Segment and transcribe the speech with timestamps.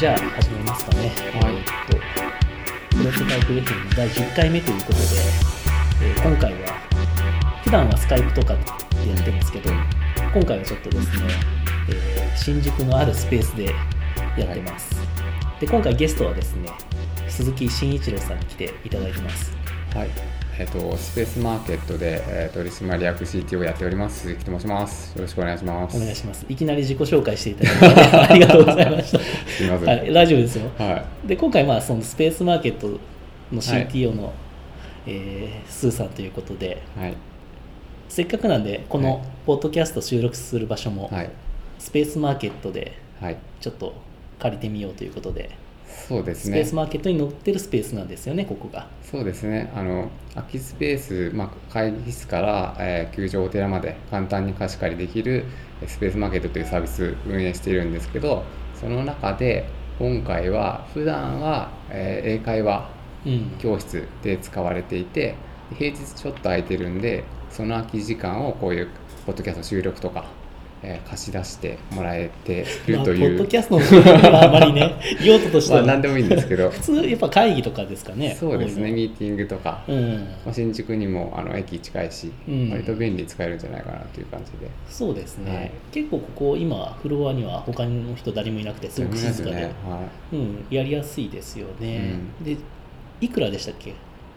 [0.00, 0.98] じゃあ始めますかね。
[0.98, 4.98] はいえっと、プロトタイプ FM の第10回目ということで、
[6.02, 6.68] えー今回は、
[7.62, 8.60] 普段はスカイプとかで
[9.10, 9.70] やってますけど、
[10.32, 11.28] 今回はちょっとですね、
[11.90, 13.74] えー新宿のあるスペースで
[14.38, 14.96] やってます。
[15.60, 16.70] で、今回ゲストはですね、
[17.28, 19.54] 鈴木慎一郎さんに来ていただいてます。
[19.94, 20.29] はい。
[20.60, 24.20] えっ、と、スペースマーケットで、えー取締役 CTO をやっております。
[24.20, 25.16] 鈴木と申します。
[25.16, 25.96] よろしくお願いします。
[25.96, 26.44] お願いします。
[26.50, 29.18] いきなり自己紹介していただいて ありがとうございました。
[29.18, 29.88] すみません。
[29.88, 30.12] は、はいい。
[30.12, 30.70] 大丈夫ですよ。
[30.76, 32.88] はで今回まあそのスペースマーケット
[33.50, 34.34] の CTO の、
[35.06, 37.00] えースーさんということでい。
[37.00, 37.14] はい。
[38.10, 41.30] せっかくなんでこはいのポッドキャスト収録する場所もはい。
[41.78, 43.38] スペースマーケットではい。
[43.62, 43.94] ちょっと
[44.38, 45.48] 借りてみようということで
[46.08, 46.74] そうですねスペース。
[46.74, 49.70] マーケットに載ってるスペースなんですよねここがそうですね。
[49.74, 55.44] あの、空きスペース、まあ、会議室から、えー球場お寺まで簡単に貸し借りできる
[55.82, 59.68] えースペースマーケットというサービス運営しているんですけど、その中で
[59.98, 62.90] 今回は普段は、えー英会話
[63.26, 65.34] うん教室で使われていて
[65.76, 68.88] 平日ちょっと空いてるんでその空き時間をこういう
[69.26, 70.24] ポッドキャスト収録とか、
[70.82, 73.84] えー貸し出してもらえていまあ、ポるという、ッドキャストの
[74.32, 76.70] はあまりね 用途としては、まあ何でもいいんですけど。
[76.70, 78.36] 普通やっぱ会議とかですかね。
[78.38, 78.90] そうですね。
[78.90, 80.14] ミーティングとか、のうん。
[80.44, 82.70] まあ、新宿にもあの駅近いし、うん。
[82.70, 84.70] 割と便利に使えるんじゃないかなという感じで。
[84.88, 85.70] そうですね、はい。
[85.92, 89.62] 結構ここ今フロアには他の人誰もいなくてすごく静かで、ね。
[89.86, 90.00] は
[90.32, 92.56] うん、やりやすいですよね、で
[93.20, 93.92] いくらでしたっけ？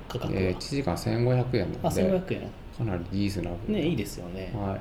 [0.09, 2.33] 価格は、いえー、1時間1500円あなので。
[2.33, 2.41] 1500円。
[2.77, 4.77] かなりリーズナブルねいいですよね、は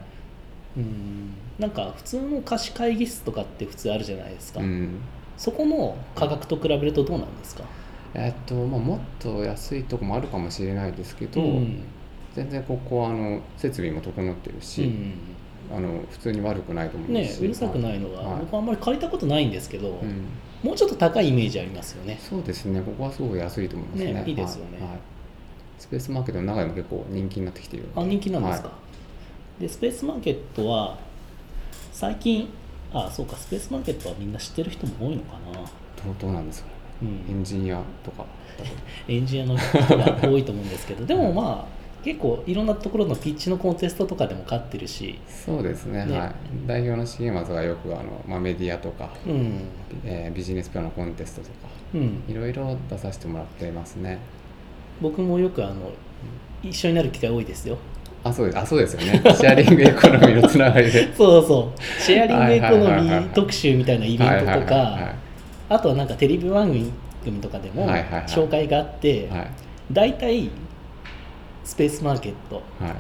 [0.77, 1.35] うん。
[1.59, 5.01] なんか普通の貸し会議室とかって普通あるじゃないですか、い、うん。
[5.37, 7.65] そこの価格と比べるとどうなんですか、
[8.15, 11.83] えーっとまあ、もっと安いとこもあるかもしれないですけど、うん。
[12.35, 15.15] 全然ここはあの設備も整ってるし、うん。
[15.77, 18.41] あの普通に悪くないと思うねしうるさくないのは、はい。
[18.41, 20.27] 僕あんまり借りたことないんですけど、うん、
[20.63, 22.19] もうちょっと高いイメージありますよね。
[22.21, 22.81] そうですね。
[22.81, 24.13] ここはすごく安いと思いますね。
[24.13, 24.79] ねいいですよね。
[24.79, 24.89] はい。
[24.89, 24.99] はい
[25.83, 28.75] スペースマーケットの中でも結構人気になってきているのあ人気なんですか、は
[29.61, 30.99] でスペースマーケットは
[31.93, 32.49] 最近
[32.93, 36.69] あそうかスペースマーケットはみんな知ってる人も多いのかな、どうなんですか
[37.03, 38.25] うん、エンジニアとか。
[39.09, 46.05] エンジニアの人が多いと思うんですけどでも まあ結構いろんなところのピッチのコンテストとかでも勝ってるし、そうですね。
[46.05, 46.19] ね。
[46.19, 46.33] はい。
[46.67, 49.61] 代表の重松がよくあの、まあ、メディアとか、うん。
[50.05, 51.53] えービジネスプランのコンテストとか
[51.95, 54.19] うん、いろいろ出させてもらっていますね。
[55.01, 55.91] 僕もよくあの
[56.63, 57.79] 一緒になる機会多いですよ
[58.25, 58.59] あそうです。
[58.59, 59.21] あそうですよね。
[59.35, 61.13] シェアリングエコノミーのつながりで。
[61.15, 64.99] そうそうシェアリングエコノミー特集みたいなイベントとか
[65.69, 66.69] あとはなんかテレビ番
[67.25, 67.89] 組とかでも
[68.27, 69.47] 紹介があってはい。
[69.91, 70.51] 大体
[71.65, 72.95] スペースマーケットはい。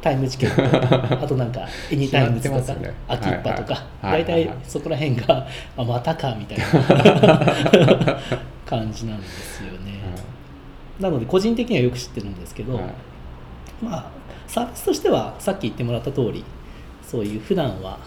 [0.00, 2.74] タイムチケット あとなんか ANYTIMES とか、
[3.08, 5.46] akippa とか、大体そこら辺が
[5.78, 6.64] あまたかみたいな
[8.66, 10.00] 感じなんですよね、
[11.00, 12.84] なので個人的にはよく知ってるんですけど、はい。
[13.82, 14.04] まあ
[14.54, 16.44] サービスとしてはさっき言ってもらった通り
[17.04, 17.98] そういう普段は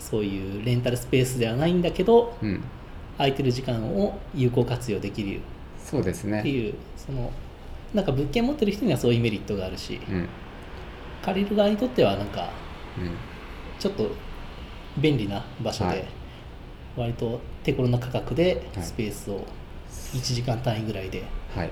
[0.00, 2.60] そういうレンタルスペースではないんだけどうん。
[3.18, 5.40] 空いてる時間を有効活用できる
[5.78, 6.40] そうですね。
[6.40, 7.30] っていうその
[7.94, 10.28] なんか物件持ってる人にはそういうメリットがあるしうん。
[11.22, 12.50] 借りる側にとってはなんか
[12.98, 13.10] うん。
[13.78, 14.10] ちょっと
[14.98, 16.04] 便利な場所ではい。
[16.96, 18.84] 割と手頃な価格ではい。
[18.84, 19.44] スペースを
[20.14, 21.22] 1時間単位ぐらいで
[21.54, 21.70] はい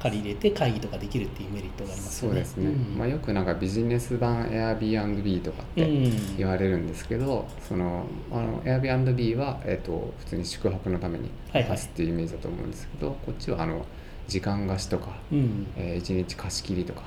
[0.00, 2.36] 借り入れて会議とかできるっていうメリットがありますよね。
[2.36, 2.98] そうですね、ん。
[2.98, 6.36] まあ、よくなんかビジネス版 Airbnb とかってうん。
[6.36, 11.70] 言われるんですけど、そのあの Airbnb は、えー、と普通に宿泊のためにはいはい。
[11.70, 13.84] 貸すっていうイメージだと思うんですけど、こっちはあの
[14.28, 15.66] 時間貸しとか、うん。
[15.76, 17.02] え1日貸し切りとか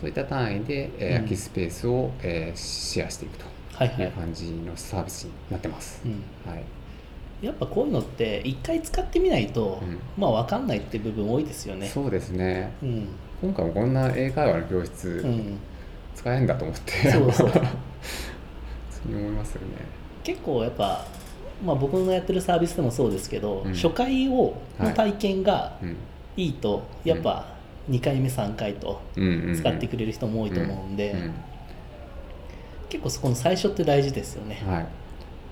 [0.00, 1.16] そういった単位で、えーうん。
[1.18, 4.04] 空きスペースを、えーシェアしていくとはいはい。
[4.04, 6.02] いう感じのサービスになってます。
[6.04, 6.50] うん。
[6.50, 6.62] はい
[7.42, 9.98] やっぱこういうのって一回使ってみないと、うん。
[10.16, 11.88] まあ分かんないって部分多いですよね。
[11.88, 12.72] そうですね。
[12.82, 13.08] うん。
[13.40, 15.58] 今回もこんな英会話の教室うん、
[16.14, 17.52] 使えんだと思って、そうそう。
[19.08, 19.68] 思いますよね。
[20.22, 21.06] 結構やっぱ、
[21.64, 23.74] まあ、僕のやってるサービスでもそうですけど、うん。
[23.74, 25.96] 初回をの体験がうん。
[26.36, 27.44] いいとやっぱ
[27.90, 31.34] 2回目3回と使ってくれる人も多いと思うんで、うん。
[32.90, 34.62] 結構そこの最初って大事ですよね。
[34.66, 34.86] はい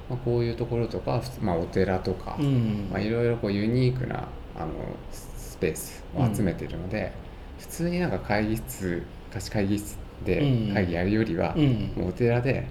[0.09, 2.89] まあ、こういうところとか、まあ、お寺とか、うん。
[2.91, 4.27] まあ、いろいろこうユニークな
[4.57, 4.73] あの
[5.13, 7.13] スペースを集めているので、
[7.59, 9.03] 普通になんか会議室
[9.33, 10.75] 貸し会議室でうん。
[10.75, 11.55] 会議やるよりは、
[12.01, 12.67] お寺で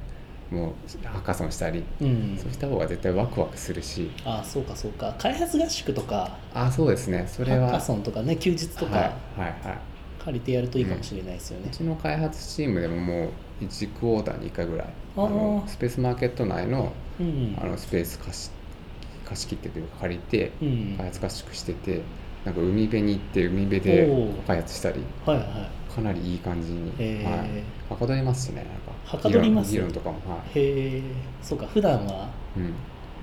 [0.49, 0.69] も
[1.03, 2.37] うハッカソンしたり、うん。
[2.41, 4.09] そうした方が絶対ワクワクするし。
[4.25, 5.13] ああそうかそうか。
[5.19, 6.37] 開発合宿とか。
[6.53, 7.25] あそうですね。
[7.27, 9.07] それはハッカソンとかね休日とはいかは
[9.37, 9.77] いはい。
[10.23, 11.67] 借りてやるといいかもしれないですよね。
[11.67, 13.29] う、ちの開発チームでもも
[13.61, 15.29] う1クォーターに1回ぐらいあー。
[15.29, 17.06] のスペースマーケット内のうん
[17.61, 18.51] あのスペース貸し
[19.25, 20.95] 貸し切ってというか借りてうん。
[20.97, 22.01] 開発合宿してて
[22.45, 24.07] なんか海辺に行って海辺で
[24.45, 25.93] 開発したりはいはい。
[25.93, 27.23] かなりいい感じに、へー。
[27.23, 27.49] はい、
[27.89, 29.71] はかどりますしねなんかはかどります？
[29.71, 30.59] 議論とかも、はい。
[30.59, 31.01] へえ
[31.41, 32.73] そうか普段はうん、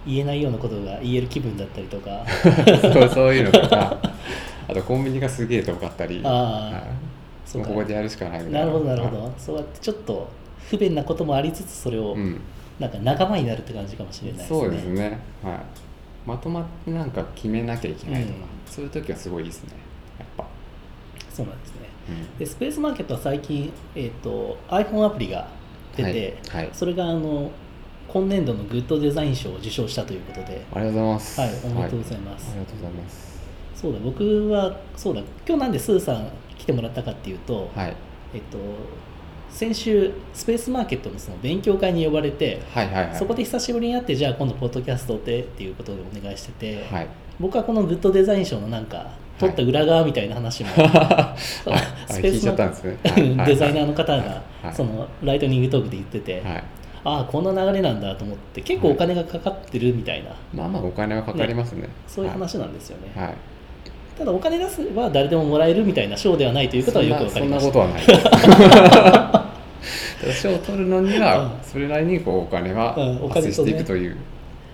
[0.07, 2.25] 言えないようなことが言える気分だったりとか。
[2.93, 3.97] そうそういうのとか。
[4.67, 6.75] あとコンビニがすげえ遠かったりあはい。
[6.75, 6.85] あ
[7.47, 8.59] そうここでやるしかないみたいな。
[8.61, 10.29] なるほどなるほはどそうやってちょっと
[10.69, 12.41] 不便なこともありつつそれをいうん、
[12.79, 14.61] なんか仲間になるって感じかもしれないですね。
[14.61, 15.19] そうですね。
[15.43, 15.61] はい。
[16.27, 18.45] まとまってなんか決めなきゃいけないとか、うん。
[18.67, 19.71] そういう時はすごいいいですね。
[20.19, 20.47] やっぱ、
[21.33, 21.77] そうなんですね。
[22.09, 22.39] うん。
[22.39, 25.49] でスペースマーケットは最近、えー、と iPhone アプリが
[25.97, 26.65] 出て、はい。
[26.65, 26.71] はい。
[26.73, 27.51] それがあの
[28.09, 30.65] 今年度のグッドデザイン賞を受賞したということで。
[30.73, 31.41] ありがとうございます。
[31.41, 32.47] はいおめでとうございます。
[32.47, 33.35] はありがとうございます。
[33.75, 37.97] そうだ僕はそうだ今日なんでスーさん来てもらったかっていうと、はい。
[38.35, 38.59] えっと
[39.51, 43.17] 先週スペースマーケットのその勉強会に呼ばれて、はいはいはい。
[43.17, 47.09] そこで久しぶりに会ってじゃあ今度ポッドキャストでっていうことでお願いしてて、はい。
[47.39, 52.13] 僕はこのグッドデザイン賞のなんか取った裏側みたいな話も、 はい。
[52.13, 52.99] スペース聞いちゃったんですね。
[53.47, 54.23] デザイナーの方はい。
[54.23, 54.75] がはい。
[54.75, 56.65] そのライトニングトークで言ってて、はい。
[57.05, 63.13] ああこんな流れなんだと思って結構お金がかかってるみたいな、まあまあお金はかかりますねそういう話なんですよね、
[64.19, 68.13] ただお金出せば誰でももらえるみたいな賞ではないということはよくわかりましたそんなこと
[69.11, 69.45] はない。
[70.33, 71.51] 賞を取るのにはうん。
[71.63, 72.95] それなりにこうお金は
[73.29, 74.17] 発生していくという、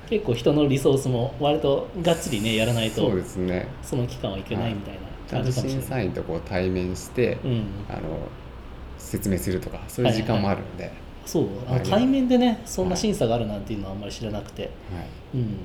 [0.09, 3.67] 結構人のリソースも割とがっつりねやらないとそうですね。
[3.83, 4.95] その期間はいけないみたい
[5.33, 5.89] なん感じかもしれ審ない。
[5.89, 8.01] 査員とこう対面して、うん、あの
[8.99, 10.93] 説明するとかそういう時間もあるんで、はい
[11.27, 11.47] そう。
[11.67, 11.89] あのはい。
[11.89, 14.71] 対面でねそんな審査があるなんていうのはあんまり知らなくて、
[15.35, 15.57] うん、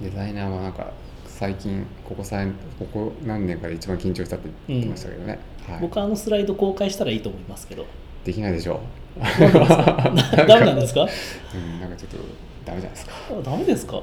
[0.00, 0.90] デザイナーはなんか
[1.38, 2.42] 最近ここさ
[2.78, 5.38] ここ何年かで一番緊張したって言ってましたけどね、
[5.68, 7.84] はい、僕はあのスライド公開したらいいと思いますけど。
[8.24, 8.80] できないでしょ
[9.16, 9.20] う。
[9.20, 11.02] ダメなんですか？
[11.02, 12.16] うん、なんかちょっと
[12.64, 14.00] ダメじゃないですか、あダメですか？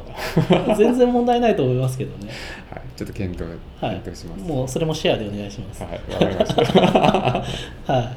[0.77, 2.31] 全然問題ないと思いますけどね。
[2.69, 3.49] はい、ちょっと検討、
[3.81, 3.95] はい。
[3.95, 4.43] 検討します。
[4.43, 5.83] もうそれもシェアでお願いします。
[5.83, 6.13] はい。
[6.13, 6.81] わかりました。
[6.81, 7.43] は
[7.87, 8.03] はい。
[8.03, 8.07] い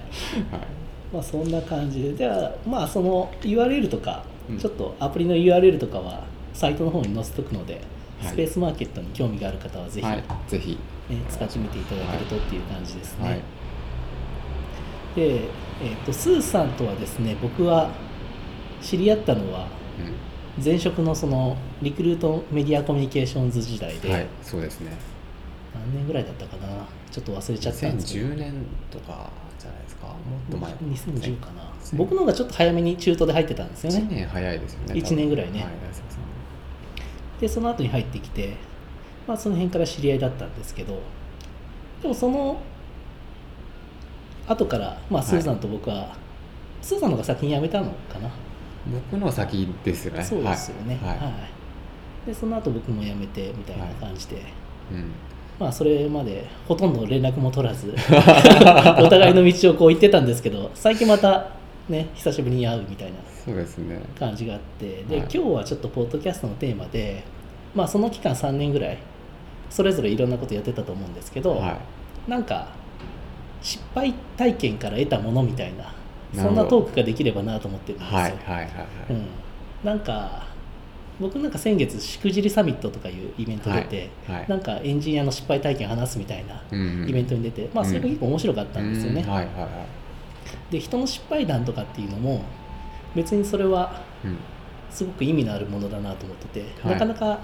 [1.12, 2.14] まあそんな感じで。
[2.14, 4.58] じゃあまあその URL とか、うん。
[4.58, 6.22] ちょっとアプリの URL とかは
[6.52, 7.82] サイトの方に載せとくので、はい
[8.22, 10.06] スペースマーケットに興味がある方はぜひ、
[10.50, 10.78] ぜひ。
[11.30, 13.40] 使ってみていただけるとっていう感じですね、はい。
[15.14, 17.90] で、えー、とスーさんとはですね僕は
[18.82, 19.68] 知り合ったのは
[20.58, 24.26] う前職のそのリクルートメディアコミュニケーションズ時代で、んはい。
[24.42, 24.92] そうですね。
[25.74, 26.86] 何年ぐらいだったかな？
[27.10, 28.26] ちょっと忘れちゃったんですけど。
[28.26, 28.54] 2010年
[28.90, 30.06] とかじゃないですか？
[30.06, 30.16] もっ
[30.50, 30.72] と前。
[30.72, 31.72] 2010かな。
[31.84, 31.96] 千。
[31.98, 34.96] 僕の方がちょっと早めに中途で入ってたんですよ1ね年早いですよね。
[34.96, 35.60] 一年ぐらいね。
[35.60, 35.70] はい
[37.40, 38.56] でその後に入ってきて、
[39.26, 41.00] まあ、その辺から知り合いだったんですけど
[42.02, 42.60] でもその
[44.46, 46.14] 後から、まあ、スーさんと僕は、
[46.80, 48.30] スーさんの方が先に辞めたのかな、
[49.10, 50.22] 僕の先ですよね。
[50.22, 50.96] そうですよね。
[51.02, 51.24] はい、は
[52.24, 52.28] い。
[52.28, 54.42] でその後僕も辞めてみたいな感じで、
[54.92, 55.10] うん。
[55.58, 57.88] まあそれまでほとんど連絡も取らず
[59.00, 61.48] お互いの道をこう行ってたんですけど最近また
[61.88, 63.14] ね久しぶりに会うみたいな
[63.46, 64.00] そうですね。
[64.18, 65.28] 感じがあってで、はい。
[65.30, 67.22] 今日はちょっとポッドキャストのテーマで、
[67.74, 68.98] まあ、その期間3年ぐらい
[69.70, 71.78] それぞれいろんなことやってたと思うんですけど、は
[72.26, 72.68] なんか
[73.62, 75.94] 失敗体験から得たものみたいな
[76.34, 78.18] そんなトークができればなと思ってるんいですよ。
[78.18, 78.66] はいはいはいはい。
[79.10, 79.26] うん、
[79.84, 80.46] なんか
[81.18, 84.48] 僕なんか先月しくじりサミットとかいうイベント出て、はいはい。
[84.48, 89.22] なんかエンジニアの失敗体験話すみたいなうんうんイベントに出て、まあそれが結構面白かったんですよね。
[89.22, 89.30] うん。
[89.30, 90.72] はいはいはい。
[90.72, 92.42] で人の失敗談とかっていうのも
[93.16, 94.38] 別にそれはうん。
[94.96, 96.92] すごく意味のあるものだなと思ってて、はい。
[96.94, 97.38] なかなか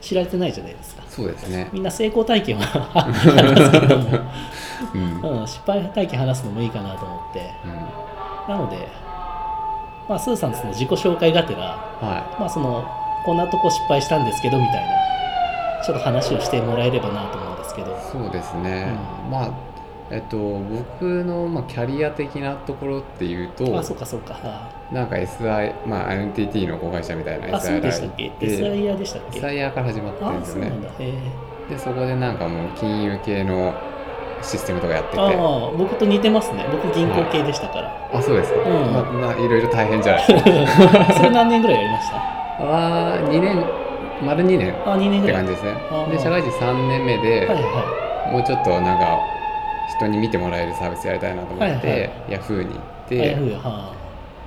[0.00, 1.02] 知られてないじゃないですか。
[1.08, 1.68] そうですね。
[1.72, 4.18] みんな成功体験は 話すけれども、
[4.94, 5.40] うん。
[5.40, 7.50] うん、失敗体験話すのもいいかなと思って。
[7.64, 7.68] う
[8.50, 8.54] ん。
[8.54, 8.88] なので、
[10.08, 12.88] まあ、スーさんのその自己紹介がてら、はまあ、その
[13.24, 17.92] こんなとこ失敗したんですけどみたいなちょっと話をしてもらえればなと思うんですけど。
[17.92, 18.96] いそうですね。
[19.24, 19.30] うん。
[19.30, 19.50] まあ
[20.10, 24.38] えっと僕のまあキャリア的なところっていうとあそうかそうか。
[24.42, 30.68] あなんか SI まあ NTT の子会社みたいなあそうでしたっけ？SIR でしたっけ？SIR から始まってるんあですよね。
[30.70, 30.88] そうなんだ。
[30.88, 30.92] へ
[31.70, 31.74] え。
[31.74, 33.74] でそこでなんかもう金融系の
[34.42, 35.18] システムとかやってて。
[35.20, 36.64] ああ僕と似てますね。
[36.70, 38.92] 僕銀行系でしたから、あそうですか、うん。
[38.92, 41.14] まあまあいろいろ大変じゃないですか。
[41.14, 42.16] それ何年ぐらいやりました？
[42.60, 43.64] あ2年
[44.24, 45.46] 丸2年っあ2年ぐらい。
[45.46, 45.72] て感じですね。
[45.90, 49.18] あで社会人3年目で、はいはもうちょっとなんか
[49.96, 52.10] 人に見てもらえるサービスやりたいなと思って、はいはい。
[52.28, 53.20] ヤフーに行っい。
[53.20, 53.92] あヤてフーは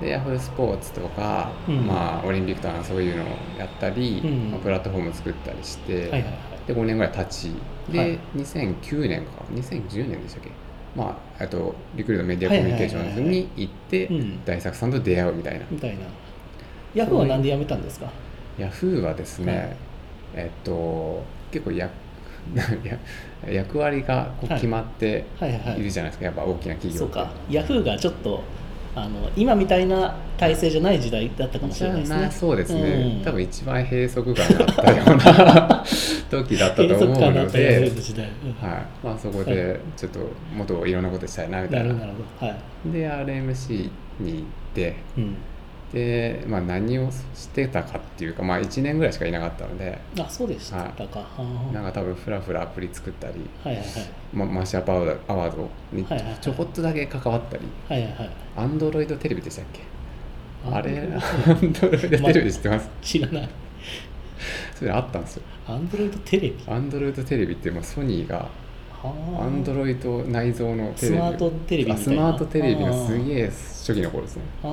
[0.02, 1.86] でヤフースポーツとか、うん。
[1.88, 3.28] まあ、オリンピックとかそういうのを
[3.58, 4.52] やったり、うん。
[4.52, 6.34] まあプラットフォーム作ったりして、あはいはいはい。
[6.68, 7.52] で5年ぐらい経ち
[7.92, 8.20] で、はい。
[8.38, 9.32] 2009年か。
[9.54, 10.52] 2010年でしたっけ？
[10.96, 14.44] まあ、あとリクルートメディアコミュニケーションズに行って、うん。
[14.46, 15.98] 大作さんと出会うみたいな、みたいな。
[16.96, 18.10] ヤフーはなんで辞めたんですか？
[18.58, 19.76] ヤフーはですね、
[20.36, 21.90] えっと結構や
[23.46, 24.62] や役割がこうはい。
[24.62, 25.82] 決まってはいはい。
[25.82, 26.98] いるじゃないですか、やっぱ大きな企業って。
[26.98, 27.32] そうか。
[27.50, 28.42] ヤフーがちょっと
[29.04, 32.18] あの今みたいな体制じゃない時代だったかもしれないですね。
[32.18, 32.82] まあそうですね、
[33.18, 33.24] うん。
[33.24, 35.86] 多分一番閉塞感があったような
[36.30, 37.88] 時だったと思うので。
[37.88, 38.54] うん。
[38.54, 38.86] はい。
[39.04, 40.20] まあ、そこでちょっと
[40.54, 41.90] もっといろんなことしたいなみたいな。
[41.90, 42.00] るほ
[42.46, 43.90] どはい、で RMC
[44.20, 45.36] に行ってうん、
[45.94, 51.42] で、まあ、何をしてたかっていうか、まあ、1年ぐらいしかいなかったのであそうでしたか、あ。
[51.42, 53.86] ーなんか多分フラフラアプリ作ったり、はいはい
[54.32, 56.38] ま、マッシュアップアワードアワードにはいはいはい。
[56.40, 58.30] ちょこっとだけ関わったりはいはいはい。
[58.58, 59.82] アンドロイドテレビでしたっけ？
[60.72, 62.90] ああれアンドロイドテレビ知ってます？
[63.02, 63.50] 知らない。
[64.76, 65.44] それあったんですよ。
[65.68, 66.56] アンドロイドテレビ？
[66.68, 68.48] アンドロイドテレビってもうソニーが
[69.02, 71.18] はアンドロイド内蔵のテレビ。
[71.18, 74.44] スマートテレビスマートテレビのすげえ初期の頃ですね。
[74.64, 74.68] あ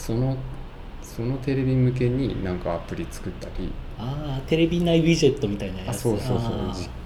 [0.00, 0.36] その
[1.02, 3.70] そのテレビ向けになんかアプリ作ったり。
[3.98, 5.88] ああーテレビ内ウィジェットみたいなやつ。
[5.90, 6.50] あそうそうそう。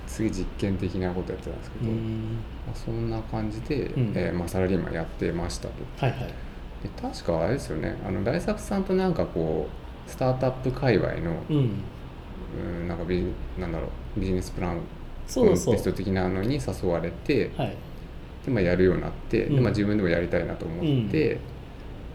[0.07, 2.39] すげえ実験的なことやってたんですけど、まうん。
[2.73, 4.13] あ、そんな感じで、うん。
[4.15, 5.75] えーまあ、サラリーマンやってましたと。
[5.99, 6.21] はいはい。
[6.21, 7.97] で確かあれですよね。
[8.07, 9.67] あの大作さんとなんかこ
[10.07, 11.71] うスタートアップ界隈の、うん。
[12.57, 13.27] うん、なんかビジ
[13.59, 14.81] なんだろうビジネスプランコ
[15.51, 15.75] ンそう。
[15.75, 17.77] テスト的なのに誘われてはい。
[18.45, 19.63] で、まあ、やるようになって、でうん。
[19.63, 21.39] まあ、自分でもやりたいなと思って、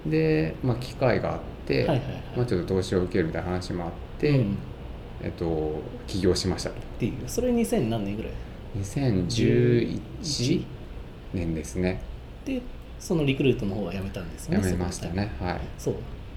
[0.05, 2.03] で、まあ、機会があって、はいはいはい。
[2.37, 4.57] まあ、ちょっと投資を受けるみたいな話もあって、うん。
[5.21, 6.77] えっと、起業しましたと。
[6.77, 7.13] っていう。
[7.27, 8.31] それ2000何年ぐらい
[8.77, 10.65] ？2011
[11.33, 12.01] 年ですね。
[12.45, 12.61] で
[12.99, 15.31] そのリクルートの方は辞めたんですよねやめましたね。
[15.39, 15.59] はい。
[15.77, 15.95] そう。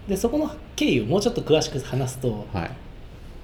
[0.08, 2.70] でそこの経緯をもうちょっと詳しく話すと,、はい。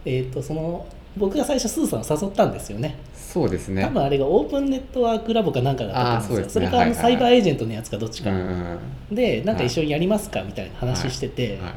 [0.04, 0.86] えー、とその
[1.18, 2.96] 僕が最初スーさんを誘ったんですよね。
[3.14, 3.82] そうですね。
[3.82, 6.36] 多分あれがオープンネットワークラボかなんかだったんですよ。
[6.36, 6.52] そうですね。
[6.52, 7.02] それかあのはいはいはい。
[7.02, 8.78] サイバーエージェントのやつかどっちか、うんうん
[9.10, 9.14] うん。
[9.14, 11.72] でなんか一緒にやりますかみたいな話してて、はい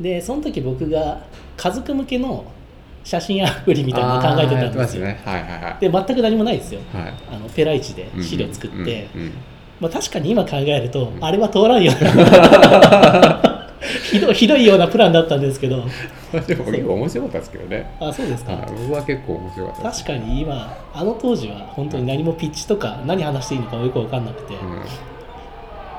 [0.00, 1.24] でその時僕が
[1.56, 2.44] 家族向けの
[3.02, 5.20] 写真アプリみたいなのを考えてたんですよ、ね。
[5.24, 5.80] はいはいはい。
[5.80, 6.80] で全く何もないですよ。
[6.92, 7.14] はい。
[7.32, 8.76] あのペライチで資料作って、
[9.14, 9.32] うんうんうん。
[9.80, 11.24] まあ、確かに今考えると、ん。
[11.24, 13.40] あれは通らんような
[14.02, 15.78] ひど ひどいようなプランだったんですけど。
[16.32, 17.90] まあでも結構面白かったですけどね。
[18.00, 24.54] あそうですか、はい僕は結構面白かった確かに今あの当時は本当に何もピッチとか何話していいのかよく分かんなくて、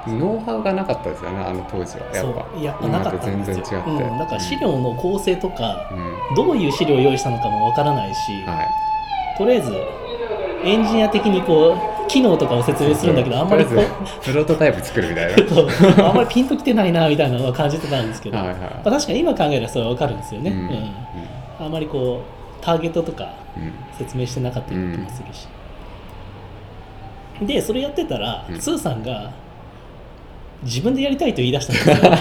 [0.07, 2.05] うん、ノウハウがなかったですよねあの当時は。
[2.13, 2.45] やっぱ。
[2.53, 2.63] そう。
[2.63, 8.67] やっぱなかったんですよ、今と全然違って、うん、だから資料の構成とかう、ん、どういう資料を用意したのかも分からないし、はい。
[9.37, 9.73] とりあえず
[10.63, 16.09] エンジニア的にこう機能とかを説明するんだけどあんまりプロトタイプ作るみたいな。
[16.09, 18.57] あんまりピンときてないなみたいなのは感じてたんですけど、はいはい。
[18.59, 20.57] まあ、確かに今考えればそれは分かるんですよね、うん。
[20.57, 21.65] うん。
[21.65, 22.23] あんまりこ
[22.61, 25.47] うターゲットとかうんうん説明してなかったような気もするし、
[27.45, 28.59] でそれやってたら、うん。
[28.59, 29.31] スーさんが
[30.63, 32.11] 自分でやりたいと言い出したんですよ。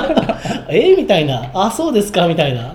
[0.68, 2.74] えーみたいなあそうですかみたいな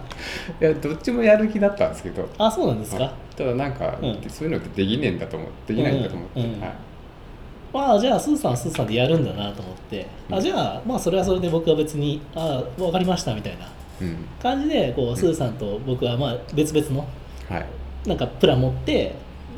[0.62, 2.28] いやどっちもやる気だったんですけど。
[2.38, 4.30] あそうなんですか、はいただなんか、うん。
[4.30, 6.74] そういうのってできねえんだと思ってできないんだと思って、うんうんはい。
[7.72, 13.72] まあじゃあスーさんはスーさんでやるんだなと思って、あじゃあまあそれはそれで僕は別にあ分かりましたみたいな
[14.02, 14.18] うん。
[14.42, 17.08] 感じでこうスーさんと僕はまあ別々の
[17.50, 17.66] はい。
[18.06, 19.16] なんかプラン持って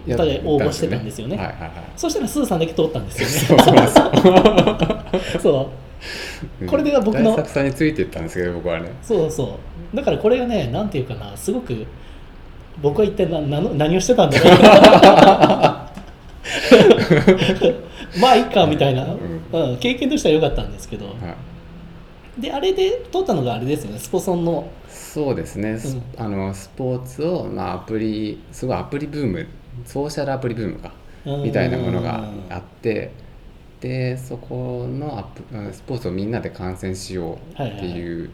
[0.07, 1.37] お互い応募してたんですよね。
[1.37, 3.65] はいはいはいそしたらスーさんだけ通ったんですよね。
[3.65, 5.67] そうそうそう。
[6.67, 8.91] これでは僕の大作さんについていったんですけど僕はね。
[9.01, 11.85] そうそうだからこれがねなんていうかなすごく
[12.81, 14.57] 僕は一体ななの何をしてたんだろう。
[18.19, 19.17] まあいいかみたいな、う
[19.51, 19.77] うん。
[19.77, 21.11] 経験としては良かったんですけど、は
[22.37, 24.69] い、であれで通ったのがあれですよねスポソンの。
[24.89, 26.03] そうですね、スうん。
[26.17, 29.47] あのスポーツを、まあ、アプリすごいアプリブーム
[29.85, 30.91] ソーシャルアプリブームか。
[31.25, 31.43] うん。
[31.43, 33.11] みたいなものがあって。
[33.81, 35.25] でそこのア
[35.73, 38.29] スポーツをみんなで観戦しようっていう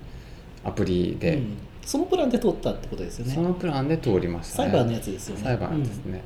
[0.68, 1.58] アプリで、うん。
[1.82, 3.34] そのプランで通ったってことですよね。
[3.34, 4.70] そのプランで通りましたね。
[4.72, 5.44] サイバーのやつですよね。
[5.44, 6.22] サイバーですね、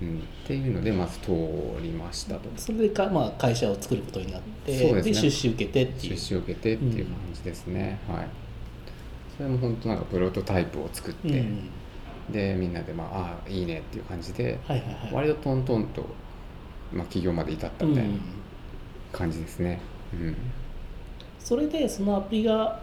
[0.00, 0.18] うん。
[0.18, 1.32] っていうのでまず通
[1.82, 2.48] りましたと。
[2.48, 2.56] うん。
[2.56, 5.14] それでか、まあ、会社を作ることになってそうですね。
[5.14, 6.12] 出資受けてっていう。
[6.14, 8.26] 出資を受けてっていう感じですね、はい。
[9.36, 11.68] それも本当なんかプロトタイプを作って、うん。
[12.32, 15.12] でみんなでまあああいいねっていう感じで、はいはいはい。
[15.12, 16.06] 割とトントンと、
[16.92, 18.10] まあ、起業まで至ったみたいな
[19.12, 19.80] 感じですね。
[20.14, 20.36] うん、
[21.40, 22.80] それでそのアプリが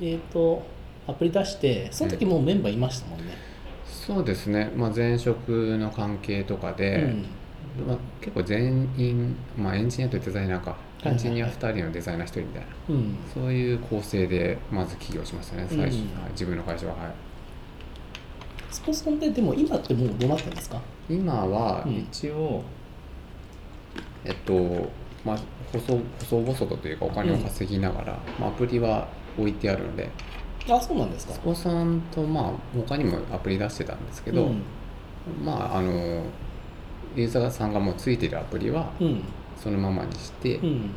[0.00, 0.62] えっ、と
[1.06, 3.36] アプリ出してその時もうメンバーいましたもんね、
[3.86, 7.86] そうですね、まあ、前職の関係とかで、うん。
[7.88, 10.76] まあ、結構全員、まあ、エンジニアとデザイナーか。
[11.04, 12.66] エンジニア2人のデザイナー1人みたいな。
[12.90, 13.16] うん。
[13.32, 15.66] そういう構成でまず起業しましたね。
[15.68, 16.30] 最初、うんはい。
[16.32, 16.94] 自分の会社は。
[16.94, 17.12] はい。
[18.70, 20.80] スポソンででも今ってもうどうなってるんですか？
[21.08, 21.94] 今はうん。
[21.96, 22.62] 一応、
[24.24, 24.88] えっと
[25.24, 25.38] まあ
[25.72, 30.10] 細細々とというかお金を稼ぎながら、まあ、アプリは置いてあるんで。
[30.68, 31.34] あそうなんですか？
[31.34, 34.62] スポさんとまあ他にもアプリ出してたんですけど、うん。
[35.44, 36.22] まああの
[37.16, 39.22] ユーザーさんがもうついてるアプリはうん。
[39.62, 40.90] そのままにして、うん。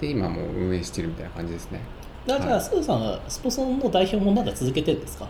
[0.00, 1.80] で今もう運営してるみたいな感じですね。
[2.26, 2.60] だから、はい。
[2.62, 5.26] スーさんはスポソンの代表もまだ続けてるんですか？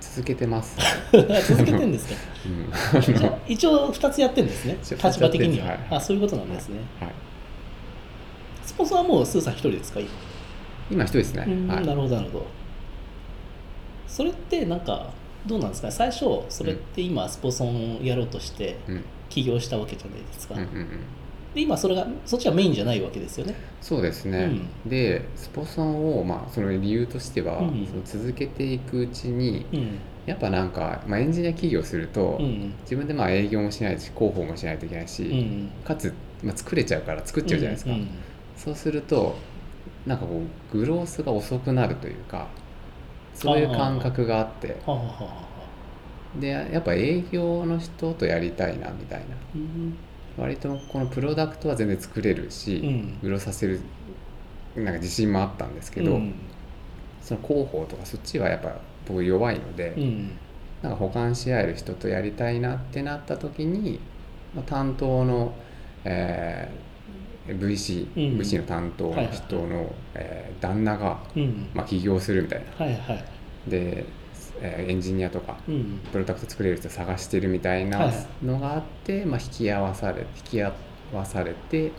[0.00, 0.76] 続けてます、
[1.12, 2.14] 続けてるんですか？
[2.46, 5.78] うん、あ じゃあの一応2つやってるんですね 一応立場的には、はい。
[5.90, 6.80] あそういうことなんですね。
[7.00, 7.10] はい、
[8.78, 10.08] スポソンはもうスーさん一人ですか今
[10.88, 11.84] 今一人ですね、うんはい。
[11.84, 12.46] なるほどなるほど。
[14.06, 15.10] それってなんか
[15.46, 15.90] どうなんですか？
[15.90, 19.04] 最初それって今スポソンをやろうとしてうん。
[19.28, 20.88] 起業したわけじゃないですか、うんうんうん。
[21.54, 23.56] で今それがそっちがメインじゃないわけですよね。
[23.80, 24.52] そうですね、
[24.86, 27.84] でスポソンを、まあ、その理由としては、うん。
[27.84, 29.98] その続けていくうちにうん。
[30.24, 32.74] やっぱなんか、まあ、エンジニア企業すると、うん。
[32.82, 35.70] 自分でまあ営業もしないし広報もしないといけないし、うん。
[35.84, 38.08] かつ、まあ、作れちゃうから作っちゃうじゃないですか、うんうん
[38.58, 39.36] そうすると
[40.04, 40.42] なんかこ
[40.74, 42.48] うグロースが遅くなるというか
[43.34, 44.76] そういう感覚があって。
[46.38, 49.26] でやっぱ営業の人とやりたいなみたいな。
[49.54, 49.96] うん。
[50.36, 53.18] 割とこのプロダクトは全然作れるし、うん。
[53.22, 53.80] グローさせる
[54.76, 56.34] なんか自信もあったんですけど、うん。
[57.22, 60.30] その広報とかそっちはやっぱ僕弱いので、うん。
[60.82, 64.00] なんか補完し合える人とやりたいなってなった時に、
[64.54, 65.54] まあ、担当の、
[66.04, 66.87] えー
[67.54, 68.38] VC、うん。
[68.38, 71.66] VC の担当の人の、えー旦那が、うん。
[71.72, 72.84] まあ、起業するみたいな。
[72.84, 73.24] はいはい。
[73.70, 74.04] で、
[74.60, 76.00] えーエンジニアとかうん。
[76.12, 78.12] プロダクト作れる人探してるみたいはない。
[78.44, 80.72] のがあって、まあ、引き合わされ引き合
[81.14, 81.92] わされて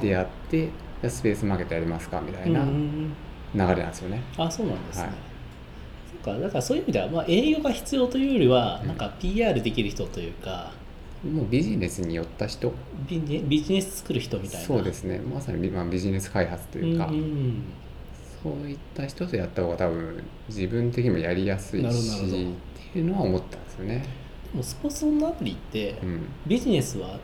[0.00, 3.14] 出会ってじゃあスペースマーケットやりますかみたいなう流ん
[3.54, 4.22] れなんですよね。
[4.36, 5.12] あそうなんですね、はい。
[6.24, 6.40] そっか。
[6.40, 8.96] だからそういう意味では、まあ、営業が必要というよりは、うんなん。
[8.96, 10.72] か PR できる人というか
[11.24, 12.72] もうビジネスに寄った人
[13.08, 14.66] ビジネビジネス作る人みたいな。
[14.66, 15.18] そうですね。
[15.18, 17.62] まさにビ,、まあ、ビジネス開発というか、んん
[18.42, 24.04] そういった人とやった方が多分自分的にもやりやすいしっていうのは思ったんですよね。
[24.52, 27.18] でもスポーツのアプリって、うん、ビジネスは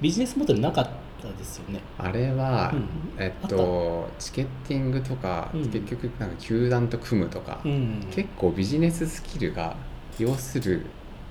[0.00, 0.88] ビジネスモデルなかっ
[1.22, 1.80] たですよね。
[1.96, 2.88] あれは、うん。
[3.18, 5.70] えっとチケッティングとか、うん。
[5.70, 8.06] 結局なんか球団と組むとか、うん。
[8.10, 9.76] 結構ビジネススキルが
[10.18, 10.84] 要する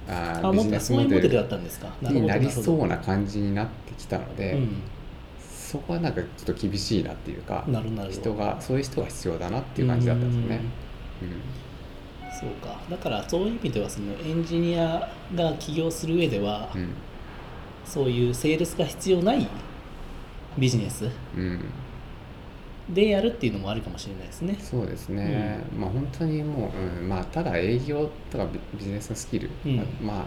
[0.08, 1.94] あビジネスモデルだモデルったんですか？
[2.02, 4.70] になりそうなな感じになってきたので、うん。
[5.40, 7.66] そこはなんかちょっと厳しいなっていうか
[8.12, 10.62] 人がそういう人が必要だなっていう感じだったんですよね。
[12.40, 12.80] そうか。
[12.90, 16.90] だからそういう意味ではそのエンジニアが起業する上では、うん。
[17.86, 19.48] そういうセールスが必要ない
[20.58, 21.06] ビジネス？
[21.36, 21.60] うんうん
[22.90, 24.58] でやるっていうのもあるかもしれないですね。
[24.60, 29.78] そうですね、まあ本当にもう、うん、まあただ営業とかビビジネスのスキル、うん。
[30.02, 30.26] まあ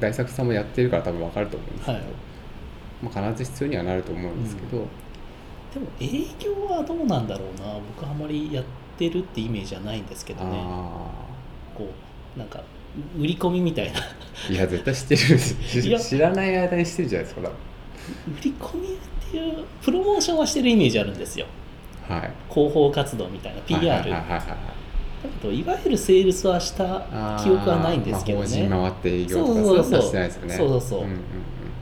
[0.00, 2.06] 大作さんもやってるから多分分かると思うんですけど、はい。
[3.02, 4.86] まあ、必ず必要にはなると思うんですけど、
[5.72, 7.74] でも営業はどうなんだろうな。
[7.74, 8.64] 僕はあまりやっ
[8.98, 10.50] てるってイメージはないんですけどね。
[10.52, 11.10] あ
[11.74, 11.90] こ
[12.36, 12.62] うなんか
[13.18, 14.00] 売り込みみたいな。
[14.00, 15.98] あいや絶対知ってるいや。
[15.98, 17.50] し知らない間にしてるじゃないですか売
[18.42, 21.46] り込みっていうプロモーションはしてるイメージあるんですよ。
[22.08, 22.30] はい。
[22.52, 24.22] 広報活動みたいな PR だ
[25.42, 27.00] けどいわゆるセールスはした
[27.42, 30.02] 記憶はないんですけどまあ、回って営業とかそうそうそう。
[30.02, 31.00] そうそうそうそう。
[31.00, 31.20] うんうん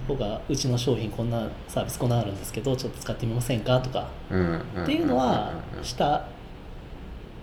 [0.08, 3.80] 僕がうちの商品こんなサービスこんなのあるんですけどちょっと使ってみませんか？
[3.80, 4.08] とか。
[4.30, 5.78] うんうんうんっていうのはうんうん。
[5.78, 6.26] うんした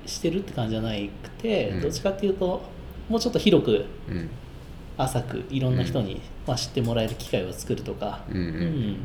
[0.06, 1.82] してるって感じじゃなくて、うん。
[1.82, 2.62] どっちかっていうと
[3.08, 4.30] もうちょっと広くうん。
[4.98, 8.44] 浅くいろんな人に、まあ、知ってもらえる機会を作るとか、うんうん。
[8.44, 8.98] うん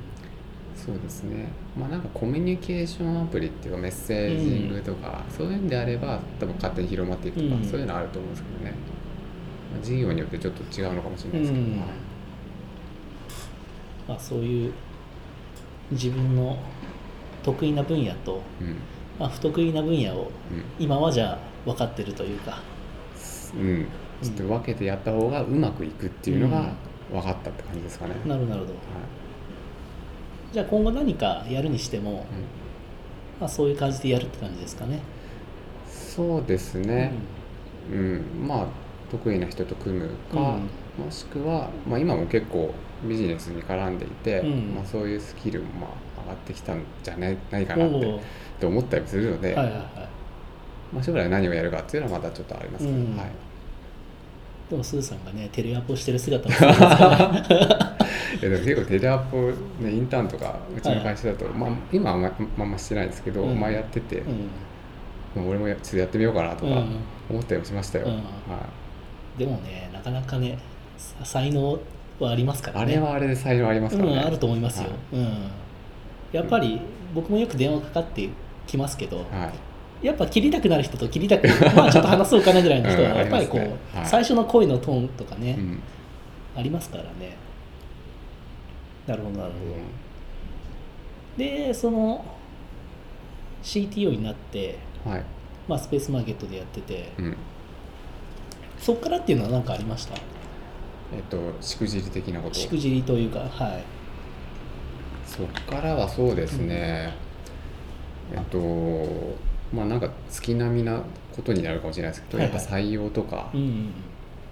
[0.85, 1.47] そうですね。
[1.79, 7.65] まあなんかコミュニケーションアプリっていうかメッセージングとか、そういうんであれば多分勝手に広まっていくとか、うん。
[7.65, 8.75] そういうのあると思うんですけどね、
[9.73, 11.71] まあ、事業によってちょっと違うのかもしれないですけど、うん。
[11.71, 11.89] はい。
[14.09, 14.73] まあ、そういう
[15.91, 16.59] 自分の
[17.43, 18.77] 得意な分野と、うん。
[19.19, 20.31] まあ、不得意な分野を
[20.79, 22.61] 今はじゃあ分かってるというか、
[23.55, 23.61] うん。
[23.61, 23.87] うん、
[24.21, 26.75] ちょっと分けてやった方がうまくいくっていうのが
[27.11, 28.59] 分かったって感じですかね、なるほど。
[28.59, 28.65] はい
[30.55, 32.25] じゃあ今後何かやるにしても、
[33.41, 35.01] まあ、そういう感じでやるって感じですかね。
[35.91, 37.13] そうですね、
[37.91, 38.25] うん。
[38.47, 38.67] まあ
[39.11, 41.05] 得意な人と組むか、うん。
[41.05, 44.75] もしくは、まあ、今も結構ビジネスに絡んでいて、うん。
[44.77, 48.21] まあ、そういうスキルもまあ上がってきたんじゃないないかなってお
[48.61, 49.83] と思ったりするので、はいはいはい。
[50.93, 52.87] まあ、将来何をやるかっていうのはまたちょっとあります。
[52.87, 53.17] けど、うん。
[53.17, 53.27] はい、
[54.71, 56.55] でもスーさんがねテレアポしてる姿も
[58.45, 59.37] やでも結構テレアポ、
[59.81, 64.49] ね、インターンとかうちの会社だと、まあ、今はあんままあんましてないですけど、うん前やってて、うん
[65.35, 66.97] まあ、俺もやちょっとやってみようかなとかうん
[67.31, 68.21] 思ったりもしましたよ、うんは
[69.37, 70.59] い、でもねなかなかね
[70.97, 71.79] さ才能
[72.21, 72.93] はありますからね。
[72.93, 75.17] あれはあれで才能ありますからね、うん、あると思いますよ、はい。
[75.17, 75.39] うん、
[76.33, 76.81] やっぱり
[77.15, 78.29] 僕もよく電話かかって
[78.67, 79.53] きますけど、は
[80.03, 80.07] い。
[80.07, 83.71] やっぱ切りたくなる人と切りたく まあちょっと話そうかなぐらいの人はうんやっぱりこう、
[84.05, 85.83] 最初の声のトーンとかね、うん。
[86.57, 87.37] ありますからね
[89.07, 92.25] なるほどなるほど、でその
[93.63, 95.25] CTO になって、はい、
[95.69, 97.37] まあ、スペースマーケットでやっててうん、
[98.79, 100.15] そっからっていうのは何かありました？
[100.15, 102.55] えっとしくじり的なこと？
[102.55, 103.85] しくじりというかはい。
[105.27, 107.13] そっからはそうですね、
[108.33, 108.59] えっと
[109.75, 111.03] まあなんか月並みな
[111.35, 112.57] ことになるかもしれないですけど、はいはい。
[112.57, 113.93] やっぱ採用とか、うんうん。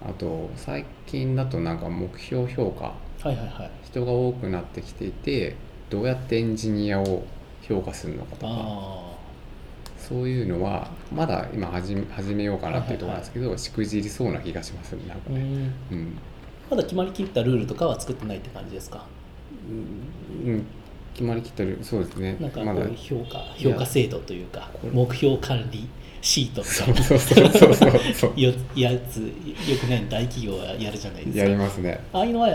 [0.04, 3.70] あと最近だとなんか目標評価はいはいはい。
[3.84, 5.56] 人が多くなってきていて
[5.90, 7.24] どうやってエンジニアを
[7.62, 8.52] 評価するのかとか。
[8.52, 9.12] あ
[9.96, 15.44] そういうのはまだ今始め始めようかなっていうところなんですけど、しくじりそうな気がしますねなんかね、ん、
[15.92, 16.18] うん。
[16.68, 19.06] まだ決まりきったルールとかは作ってないって感じですか？
[20.44, 20.64] うん、
[21.14, 22.36] 決まりきってるそうですね。
[22.40, 22.80] なんかこまだ。
[22.82, 25.88] う評価評価制度というか目標管理
[26.20, 28.32] シートそうみたいそうそうそうそうそう。
[28.36, 28.52] や
[29.08, 29.30] つよ
[29.80, 32.00] くね大企業はやるじゃないですやりかますね。
[32.12, 32.48] ああいうのは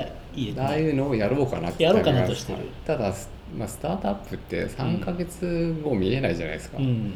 [0.57, 2.59] ああいねうのをやろうかなってやろうかなとしてる。
[2.85, 3.13] ただ、
[3.57, 7.13] まあ、スタートアップって3ヶ月後見えないじゃないですか、っうん。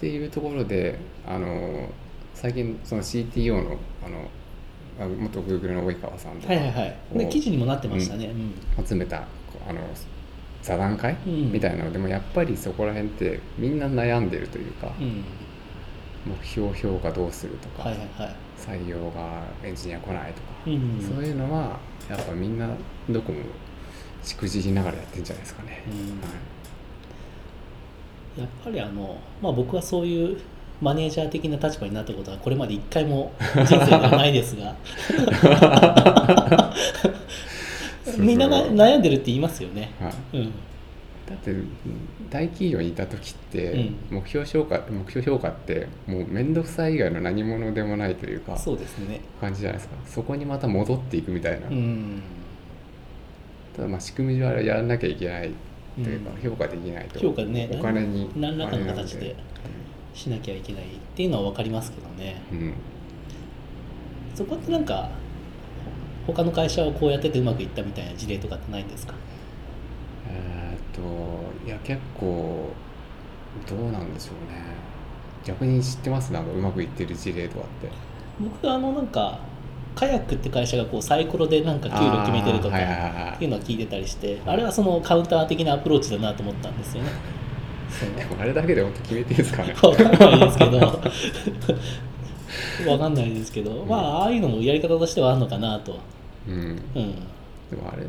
[0.00, 1.88] ていうところであの
[2.34, 4.28] 最近その CTO のあの
[4.98, 6.96] あ元 Google の及川さんとかはいはいはい。
[7.14, 8.26] でこう記事にもなってましたね。
[8.78, 8.86] うん。
[8.86, 9.24] 集めた
[9.68, 9.80] あの
[10.62, 11.52] 座談会、うん。
[11.52, 11.92] みたいなの。
[11.92, 15.24] でもやっぱりそこら辺ってみんな悩んでるというか、うん。
[16.26, 18.34] 目標評価どうするとか、はいはいはい。
[18.58, 21.00] 採用がエンジニア来ないとか、うん。
[21.00, 22.68] そういうのはやっぱみんな
[23.08, 23.40] どこも
[24.22, 25.82] しくじりながらやってんじゃないですかね。
[25.86, 25.94] うん。
[25.94, 26.26] は
[28.36, 28.40] い。
[28.40, 30.38] やっぱりあのまあ僕はそういう
[30.80, 33.32] マネージャー的な立場になったことはこれまで一回も
[33.64, 34.76] 人生ではないですが。
[38.18, 39.92] みんなな悩んでるって言いますよね。
[40.00, 40.38] はい。
[40.38, 40.52] うん
[41.28, 41.52] だって
[42.30, 44.18] 大企業にいた時って、うん。
[44.18, 49.20] 目標評価目標評価ってもう面倒くさい以外の何者でもないというかそうですね。
[49.40, 49.96] 感じじゃないですか。
[50.06, 52.22] そこにまた戻っていくみたいな、うん。
[53.74, 55.50] ただまあ仕組み上はやらなきゃいけない
[55.96, 56.50] というか、うん。
[56.50, 57.18] 評価できないと。
[57.18, 59.34] 評価ねお金に何らかの形で
[60.14, 60.86] しなきゃいけないっ
[61.16, 62.40] ていうのは分かりますけどね。
[62.52, 62.74] うん。
[64.34, 65.08] そこってなんか
[66.26, 69.14] 他の会社はこうやっててうまくいったみたいな事例とかってないんですか？
[70.28, 70.65] えーっ
[70.96, 72.70] といや結構
[73.68, 74.60] どうなんでしょうね。
[75.44, 76.32] 逆に知ってます？
[76.32, 77.88] なんかうまくいってる事例とかって。
[78.40, 79.38] 僕あのなんか
[79.94, 82.80] カヤックって会社がこうサイコロでなんか給料決めてるとかっ
[83.38, 87.10] ていうのは聞いてたりしてあれはそのカウンター的なアプローチだなと思ったんですよね。
[88.18, 89.72] でもあれだけで本当決めていいですかね。
[89.80, 90.78] わかんないですけど。
[92.90, 95.98] わかんないですけど、まあああいうのもやり方としてはあるのかなと、
[96.46, 96.54] うん。
[96.54, 96.76] うん、
[97.70, 98.02] でもあれ？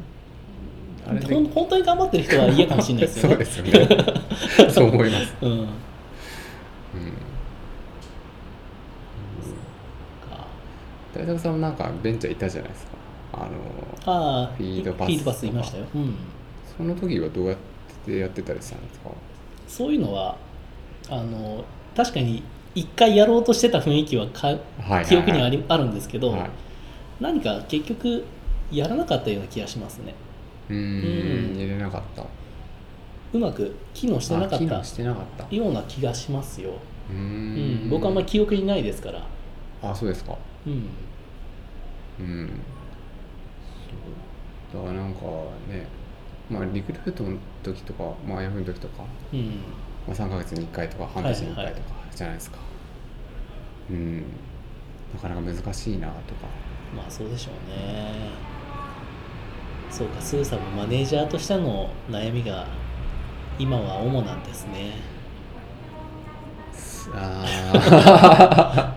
[1.08, 1.34] あれで。
[1.34, 3.36] ほん本当に頑張ってる人は嫌かもしれないですよね。
[3.36, 3.88] そうですよね。
[4.72, 5.66] そう思います、うん、うん。
[5.66, 5.68] か
[11.16, 11.54] 大作さん。
[11.54, 12.92] もなんかベンチャーいたじゃないですか
[13.34, 13.46] あの
[14.06, 16.16] ああフィードパスフィードパスいましたよ、うん、
[16.78, 17.58] その時はどうやっ
[18.06, 19.10] てやってたりしたんですか？
[19.68, 20.38] そういうのは
[21.10, 21.64] あの
[21.96, 22.44] 確かに
[22.74, 24.48] 一回やろうとしてた雰囲気はか
[24.82, 25.06] はい。
[25.06, 26.50] 記憶にはありあるんですけど、はい。
[27.20, 28.24] 何か結局
[28.72, 30.14] やらなかったような気がしますね
[30.70, 31.54] うん。
[31.54, 31.56] ん。
[31.56, 32.24] 入れなかった
[33.34, 36.72] うまく機能してなかったしてなかったような気がしますよ、
[37.10, 38.16] うん、僕はあん。
[38.16, 39.28] まり記憶にないですから、
[39.82, 40.90] あそうですかうん、
[42.20, 42.64] うん。
[44.74, 45.14] だからなん。
[45.14, 45.22] か
[45.68, 45.88] ね
[46.50, 49.04] まあリクルートの時とかまあヤフーの時とか、
[49.34, 52.58] うん、まあ、3ヶ月に1回とか半年に1回とかじゃないですか、
[53.90, 54.18] うん。
[55.14, 56.48] なかなか難しいなとか
[56.96, 58.47] まあそうでしょうね
[59.98, 62.68] そうかスーさんもマネージャーとしての悩みが
[63.58, 64.94] 今は主なんですね。
[67.16, 68.94] あ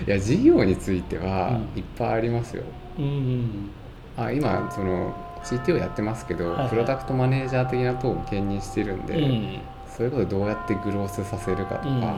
[0.00, 0.08] ー。
[0.08, 1.78] いや事業についてはうん。
[1.78, 2.62] いっぱいありますよ、
[2.98, 3.70] うんうん
[4.16, 5.14] あ今その
[5.44, 6.68] CTO やってますけど、はいはい。
[6.70, 9.58] プロダクトマネージャー的なトーン兼任してるんで、うん。
[9.86, 12.00] そういうことどうやってグロースさせるかとか、うん。
[12.00, 12.16] ま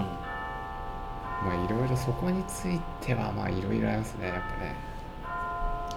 [1.51, 4.77] あいろいろそこについてはまあいろいろありますねやっぱね。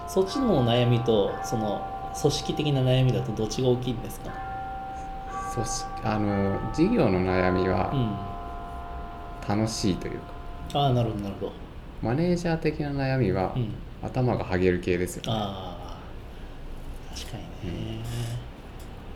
[0.08, 4.30] そっちの悩みとその組織的な悩みだとどっちが大きいんですか？
[5.54, 10.18] 組織あの事業の悩みうんはあ楽しいという
[10.72, 11.52] か、あなるほどなるほど、
[12.02, 15.98] マネージャー的な悩みはうん、頭がはげる系ですよ、あ
[17.14, 18.04] あ確かにね、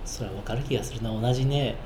[0.05, 1.11] それは分かる気がするな。
[1.11, 1.77] 同じね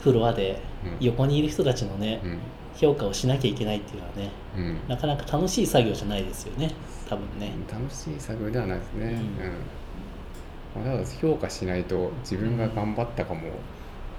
[0.00, 1.06] フロアでうん。
[1.06, 2.38] 横にいる人たちのね、うん
[2.80, 4.88] 評価をしなきゃいけないっていうのはねうん。
[4.88, 6.70] なかなか楽しい作業じゃないですよね。
[7.08, 7.52] 多分ね。
[7.70, 9.12] 楽しい作業ではないですね、うん。
[9.12, 9.22] うん。
[10.86, 13.42] まあ、ただ評価しないと自分が頑張ったかも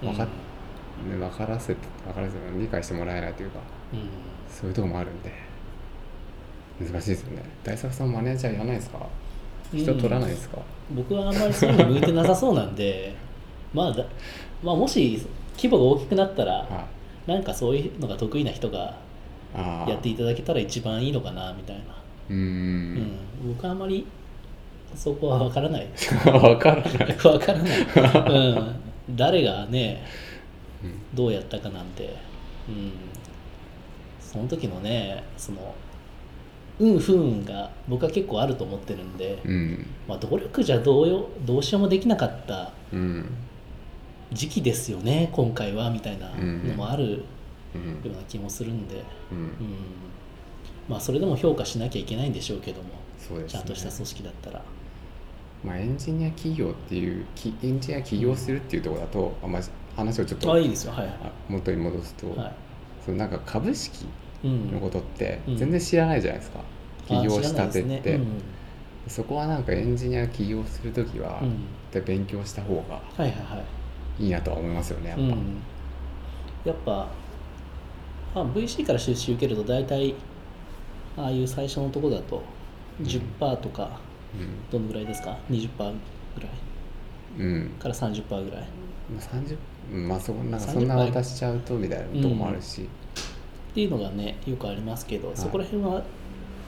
[0.02, 3.60] 分かっ、ね、分からせて分からせて理解してもらえないというか
[3.94, 4.10] うん。
[4.54, 5.32] そういうとこもあるんで
[6.80, 7.44] 難しいですよね。
[7.64, 9.00] 大作さんマネージャーやらないですか？
[9.74, 10.58] 人取らないですか、
[10.92, 13.16] 僕はあんまりそういうの向いてなさそうなんで
[13.74, 14.04] まあだ、
[14.62, 17.01] まあ、もし規模が大きくなったらはい
[17.32, 18.98] なんかそういうのが得意な人が
[19.88, 21.84] やっていただけたら一番いいのかなみたいな、
[22.30, 22.94] うん。
[22.96, 23.18] ん。
[23.48, 24.06] 僕はあんまり
[24.96, 25.88] そこは分からない。
[26.24, 28.76] 分からない、 分からない、うん、
[29.12, 30.04] 誰がね
[30.84, 31.16] うん。
[31.16, 32.16] どうやったかなんて、
[32.68, 32.92] うん、
[34.20, 35.74] その時のねその
[36.80, 39.86] 運不運が僕は結構あると思ってるんで、うん。
[40.08, 43.26] まあ、努力じゃどうよどうしようもできなかったうん
[44.34, 47.26] 時期ですよね今回はみたいなのもある
[47.74, 48.12] うん。
[48.12, 49.38] ような気もするんで、うん。
[49.38, 49.54] うん。
[50.90, 52.90] まあそれでも評価しなきゃいけないんでしょうけども、
[53.40, 54.62] ね、ちゃんとした組織だったら。
[55.64, 59.62] まあ、エンジニア企業っていうきエンジニア起業するっていうところだと、あまあ、
[59.96, 60.92] 話をちょっとあいいですよ。
[60.92, 61.06] はい。
[61.06, 62.54] はあ元に戻すと、い、はい。
[63.06, 64.06] そのなんか株式
[64.44, 64.72] うん。
[64.72, 65.58] のことってうん。
[65.58, 66.60] 全然知らないじゃないですか、
[67.08, 68.28] 起業したてって、あ知らないですね。
[69.08, 72.04] そこはなんかエンジニア起業するときは、うん。
[72.06, 73.81] 勉強した方がはいはいはい
[74.22, 75.62] いいなとは思いますよねやっぱ、うん、
[76.66, 76.92] やっぱ、
[78.36, 80.16] まあ、VC から出資受けると大体
[81.18, 82.44] ああいう最初のとこだと
[83.02, 84.00] 10%とか
[84.72, 86.50] どのぐらいですか？20%ぐらい。
[87.38, 88.68] うん、うんから30%ぐらい。
[89.14, 89.58] まあ、30
[89.92, 95.32] うんまあそこなんかそ30んな渡しちゃうとみたいなとこもあるし、っていうのがねよくありますけど、い。
[95.36, 96.04] そこら辺は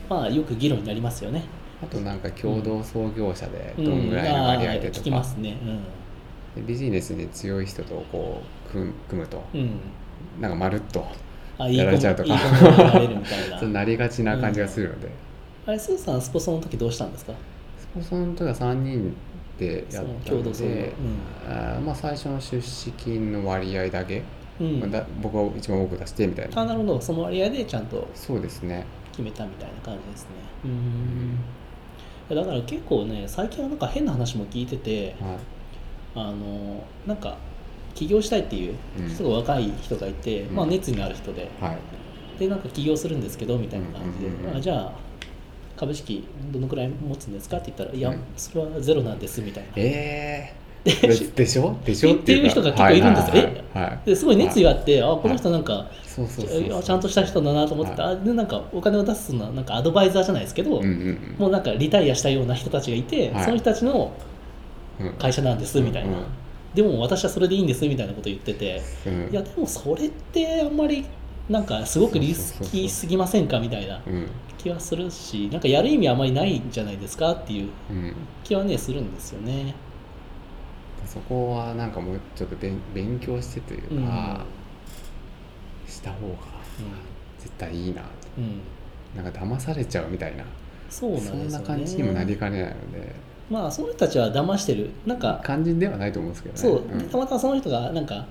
[0.09, 1.43] まあよく議論になりますよね。
[1.81, 3.85] あとなんか共同創業者でうん。
[3.85, 4.87] どんぐらいの割合でとか。
[4.87, 5.51] あー聞きま、すね。
[5.51, 5.57] で
[6.61, 9.43] ビジネスに強い人とこう組む組むと。
[9.53, 9.79] うん、うん、
[10.41, 11.05] なんかまるっと
[11.59, 12.37] やられちゃうとか。
[13.59, 15.09] そうなりがちな感じがするので、
[15.65, 17.33] あれスーさんスポソンの時どうしたんですか？
[17.79, 19.15] スポンサーの時は3人
[19.57, 20.93] でやったので、
[21.47, 24.23] あーまあ、最初の出資金の割合だけ、
[24.59, 26.61] うん、だ僕は一番多く出してみたいな。
[26.61, 27.01] あなるほど。
[27.01, 28.85] その割合でちゃんとそうですね。
[29.11, 30.29] 決めたみたいな感じですね。
[30.65, 31.37] うん。
[32.35, 35.37] だから結構ね最近はなんか変な話も聞いててはい
[36.15, 37.37] あのなんか
[37.95, 40.55] 起業したいっていううんすごい若い人がいて、うん。
[40.55, 41.49] まあ熱意のある人で。
[41.59, 41.77] はい。
[42.39, 44.57] でなんか起業するんですけどみたいな感じで、うんうんうんうん。
[44.57, 44.91] あじゃあ
[45.77, 49.69] 株式どのくらい持つんですかって言ったら「いやうんそれはゼロなんです」みたいな。
[49.75, 50.53] え
[50.85, 51.75] えー、で でしょ？
[51.85, 52.13] でしょ？
[52.13, 53.33] っていう人が結構いるんですよ。
[53.33, 53.83] はいはいはい。
[53.85, 53.99] はい。
[54.05, 55.87] ですごい熱意があって、あこの人なんか、
[56.83, 60.81] ちゃんとした人だなと思ってた、あでなんかお金を出すのはなんかアドバイザーじゃないですけど、
[61.37, 63.43] もうなんかリタイアしたような人たちがいて、はい。
[63.45, 64.11] その人たちの
[65.19, 66.17] 会社なんですみたいな、うん。
[66.17, 66.25] うん
[66.73, 69.29] でも私はそれでいいんですみたいなこと言ってて、うん。
[69.31, 71.05] いやでもそれってあんまり
[71.47, 74.27] なんかすごくリスキーすぎませんかみたいなうん。
[74.57, 78.15] 気はするしなんかやる意味あんまりないんじゃないですかっていううん。
[78.43, 79.75] 気はねするんですよね。
[81.05, 84.43] そこはなんかもうちょっと勉勉強してというか、
[85.87, 86.35] した方が
[87.37, 88.07] 絶対いいなと。
[88.39, 89.23] うんうん。
[89.23, 90.43] なんか騙されちゃうみたいな。
[90.89, 91.49] そうなんですよね。
[91.51, 93.13] そんな感じにもなりかねないので
[93.53, 94.89] まあその人たちは騙してる。
[95.05, 96.59] なんか肝心ではないと思うんですけどね。
[96.59, 96.97] そう、ん。
[96.97, 98.25] でたまたまその人がなんか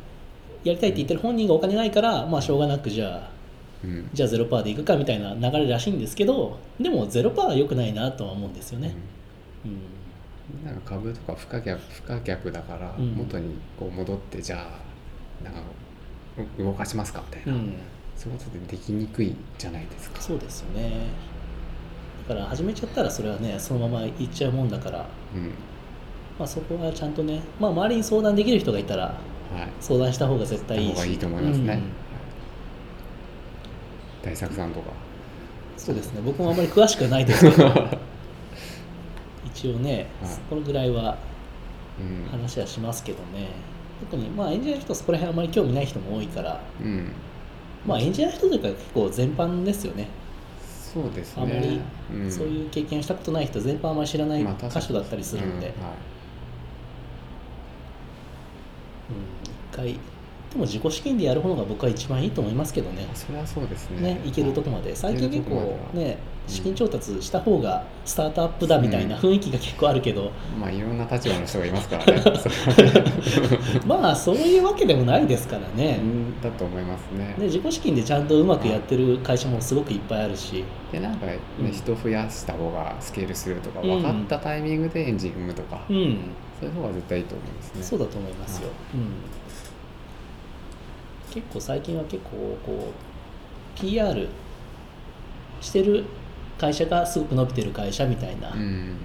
[0.65, 3.31] やりたいって言ってる本人がお金ないからまあしょうがなくじゃあ
[3.85, 4.11] うん。
[4.13, 8.97] じゃあ0%でいくかみたいな流れらしいんですけどでも0%は良くないなとは思うんですよね。
[9.65, 9.71] うん。
[9.71, 10.67] うん。
[10.67, 13.15] なんか株とか不可逆不可逆だからうん。
[13.15, 14.69] 元にこう戻ってじゃ
[15.41, 15.61] あなんか
[16.59, 17.75] う動かしますかみたいな、うん。
[18.17, 20.21] そういうことでできにくいじゃないですか。
[20.21, 21.07] そうですよね
[22.29, 25.53] だから始めちゃったらそれはねそのままいっちゃうもんだから、うん。
[26.39, 29.15] まあ、そこはちゃんとね、まあ、周りに相談できる人がいたらは
[29.65, 29.69] い。
[29.81, 30.97] 相談した方が絶対いいし。
[30.97, 31.69] した方がいいと思いますね、うん。
[31.69, 31.81] はい。
[34.23, 34.91] 大作さんとか。
[35.77, 36.21] そうですね。
[36.25, 37.69] 僕もあんまり詳しくはないですけど。
[39.47, 40.31] 一応ね、はい。
[40.49, 41.17] このぐらいは
[42.01, 42.31] うん。
[42.31, 43.49] 話はしますけどね。
[44.01, 46.61] 特にまあエンジニアの人そこら辺あまり興味ない人も多いから。
[46.81, 47.13] うん。
[47.87, 50.09] まあエンジニアの人というか結構全般ですよね
[50.93, 51.43] そうですね。
[51.43, 51.81] あまり
[52.13, 52.31] うん。
[52.31, 55.95] そういう経験したことない人全般あまり知らない箇所だったりするんで、うんはい。
[59.11, 59.99] うん、一回
[60.53, 63.09] でも自己資金でやる方が僕は一番いいと思いますけどね。
[63.15, 64.15] それはそうですね。
[64.15, 64.95] ねいけるとこまで。
[64.95, 72.23] 最近結構ね資金調達した方がスタートアップだみたいな雰囲気が結構あるけど、まあいろんな立場の人がいますからね。
[73.87, 76.01] まあそういうわけでもないですからね。
[76.03, 76.41] うん。
[76.43, 77.29] だと思いますね。
[77.39, 80.65] ね自己資金でちゃんとうまくやってる会社もすごくいっぱいあるし。
[80.91, 81.73] でなんかね、うん。
[81.73, 83.89] 人増やした方がスケールするとかうん。
[83.89, 86.19] 分かったタイミングでエンジン踏むとか、うん。
[86.63, 87.83] そういう方が絶対いいと思いますね。
[87.83, 89.42] そうだと思いますよ、うん、
[91.33, 92.93] 結構最近は結構こ
[93.77, 94.29] う PR
[95.61, 96.05] してる
[96.59, 98.97] 会社がすごく伸びてる会社みたいな、うん。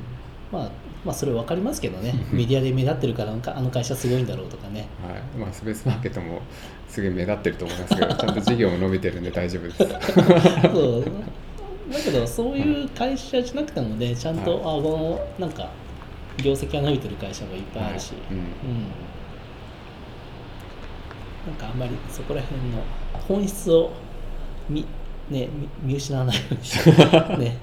[0.51, 0.71] まあ
[1.05, 2.13] まあそれ分かりますけどね。
[2.31, 4.87] メディアで目立ってるからあの会社すごいんだろうとかね。
[5.01, 5.21] はい。
[5.39, 6.41] まあ、スペースマーケットも
[6.89, 9.77] すげえ目立ってると思いますけど ちゃんと事業も伸びてるんで大丈夫です。
[9.87, 11.05] そう。
[11.89, 14.59] だけどそういう会社じゃなくてもねちゃんと、はい。
[14.59, 15.69] あこのなんか
[16.37, 18.21] 業績が伸びてる会社もいっぱいあるし、はい。
[18.31, 18.37] うん。
[18.37, 18.45] うん
[21.47, 22.83] なんかあんまりそこら辺の
[23.27, 23.91] 本質を
[24.69, 24.81] 見,、
[25.29, 25.47] ね、
[25.81, 26.91] 見見失わないようにして
[27.37, 27.57] ね。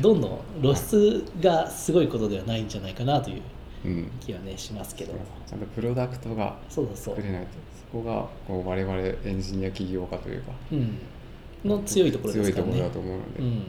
[0.00, 3.42] どんどん露出がすごいことではないんじゃないかなという
[3.84, 4.10] うん。
[4.20, 5.12] 気はねしますけど。
[5.46, 6.86] ちゃんとプロダクトが作、
[7.22, 7.48] れないと
[7.92, 10.98] そこがこう我々エンジニア起業家というかうん、
[11.64, 12.72] の強いところですからね。
[12.74, 13.62] 強いところだと思うので、うん。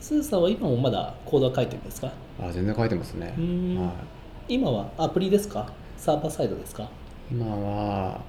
[0.00, 2.10] スーさんは今もまだコードは書いてるんですか？
[2.40, 3.76] あ全然書いてますね、うん。
[3.78, 3.92] は
[4.48, 5.70] 今はアプリですか？
[6.02, 6.82] サーバーサイドですか？
[6.82, 6.88] い、
[7.30, 8.20] 今は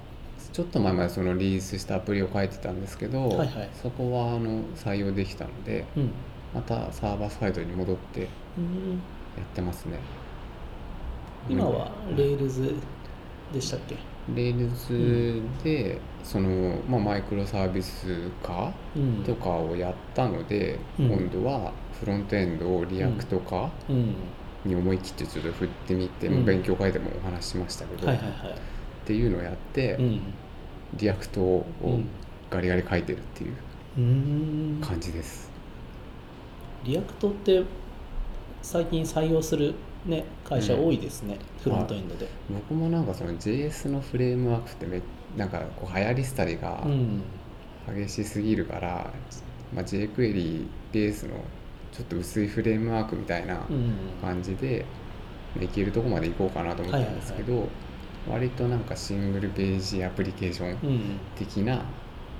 [0.52, 3.70] ちょっと前までそのリリースしたアプリを書いてたんですけど、はいはい。
[3.82, 6.12] そこはあの採用できたのでうん。
[6.54, 8.26] またサーバーサイドに戻ってや
[8.58, 8.94] うん。
[8.94, 9.98] ってますね。
[11.48, 12.76] 今は Rails
[13.52, 13.96] でしたっけ？
[14.36, 19.24] Rails で、その、まあ、マイクロサービス化うん。
[19.24, 21.06] とかをやったので、うん。
[21.08, 24.14] 今度はフロントエンドを React 化うん
[24.64, 26.34] に思い切ってちょっと振ってみて、うん。
[26.34, 28.50] まあ勉強会でもお話ししましたけど、はいはいはい。
[28.50, 28.54] っ
[29.04, 30.20] ていうのをやって、うん。
[30.94, 32.06] React をうん。
[32.50, 35.50] ガリガリ書いてるっていう感じです。
[36.84, 37.64] React って
[38.62, 39.74] 最近採用する
[40.06, 45.02] ね会社多いですね、フロントエンドで、僕もなんかその JS のフレームワークってめ
[45.36, 47.22] なんかこう流行り廃りがうん。
[47.86, 49.12] 激しすぎるから、
[49.74, 51.34] まあ、jQuery ベースの
[51.96, 54.84] ちょっと薄いフレームワークみたいなうん感じで、
[55.60, 57.68] いけるとこまで行こうかなと思ったんですけど、
[58.28, 61.00] 割となんかシングルページアプリケーションうん
[61.36, 61.84] 的な、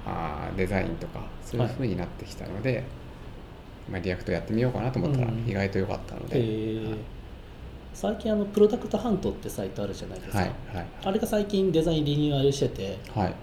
[0.04, 2.82] あーデザインとかそういう風になってきたので、
[3.88, 6.96] まあ、 React やってみようかなと思ったらうん意外と良かったのへで、ー
[7.92, 10.86] 最近あのプロダクトハントってサイトあるじゃないですか、はいはい。
[11.04, 13.34] あれが最近デザインリニューアルしててはい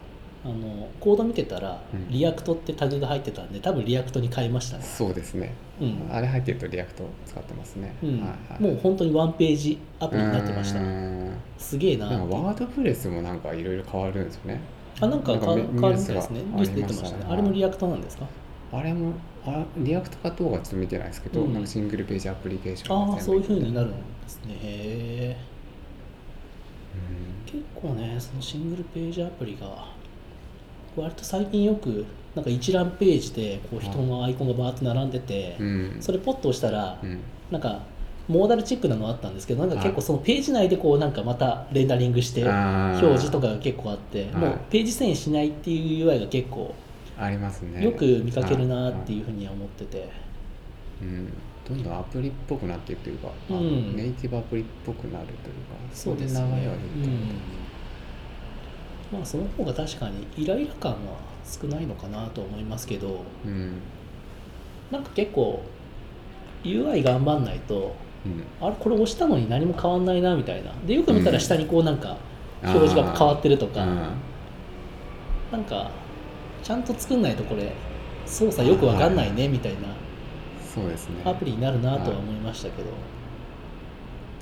[0.44, 2.10] あのコード見てたら、うん。
[2.10, 6.10] React ってタグが入ってたんで多分 React に変えましたね、そうですね、うん。
[6.12, 8.20] あれ入ってると React 使ってますね、うん。
[8.22, 10.80] はいはい、もう本当にワンページアプリになってました。
[11.60, 14.60] すげえな WordPress もなんかいろいろ変わるんですよね。
[15.00, 16.42] あなんかかなんか変わるみたいですね。
[16.42, 17.26] ニュース出てましたね。
[17.30, 18.26] あれも React なんですか？
[18.74, 19.14] あれも
[19.46, 21.54] あ React かどうかちょっと見てないですけど、うん。
[21.54, 24.54] なんかシングルページアプリケーションああそういう風になるうんですね。
[24.54, 25.38] へえ
[27.46, 30.01] 結構ねそのシングルページアプリが
[30.96, 35.98] 割と最近よくなんか一覧ページでこう人のアイコンがバーッと並んでて、うん。
[36.00, 37.20] それポッと押したら、うん。
[37.50, 37.82] なんか
[38.28, 44.36] モーダルチックなのあったんですけどなんか結構そのページ内でこうなんかまたレンダリングして表示とかが結構あってはい。
[44.36, 46.74] もうページ遷移しないっていう UI が結構
[47.18, 47.84] ありますね。
[47.84, 50.10] よく見かけるなっていうふうには思ってて。
[51.02, 51.34] うん、
[51.68, 53.96] どんどんアプリっぽくなっていくというか、うん。
[53.96, 55.42] ネイティブアプリっぽくなるというか
[55.92, 56.62] そうですい流れはね
[56.98, 57.14] 出てる。
[57.14, 57.61] うん
[59.12, 60.98] まあその方が確かにイライラ感は
[61.44, 63.74] 少ないのかなと思いますけどうん。
[64.92, 65.64] なんか結構
[66.64, 67.96] UI 頑張んないと
[68.26, 68.44] うん。
[68.66, 70.72] あれこれ押したのに何も変わんないなみたいな。
[70.86, 72.18] でよく見たら下にこうなんか
[72.64, 73.98] 表示が変わってるとか、うん。
[75.52, 75.92] なんか
[76.64, 77.74] ちゃんと作んないとこれ
[78.26, 79.80] 操作よくわかんないねみたいな
[80.74, 81.16] そうですね。
[81.26, 82.90] アプリになるなとは思いましたけど、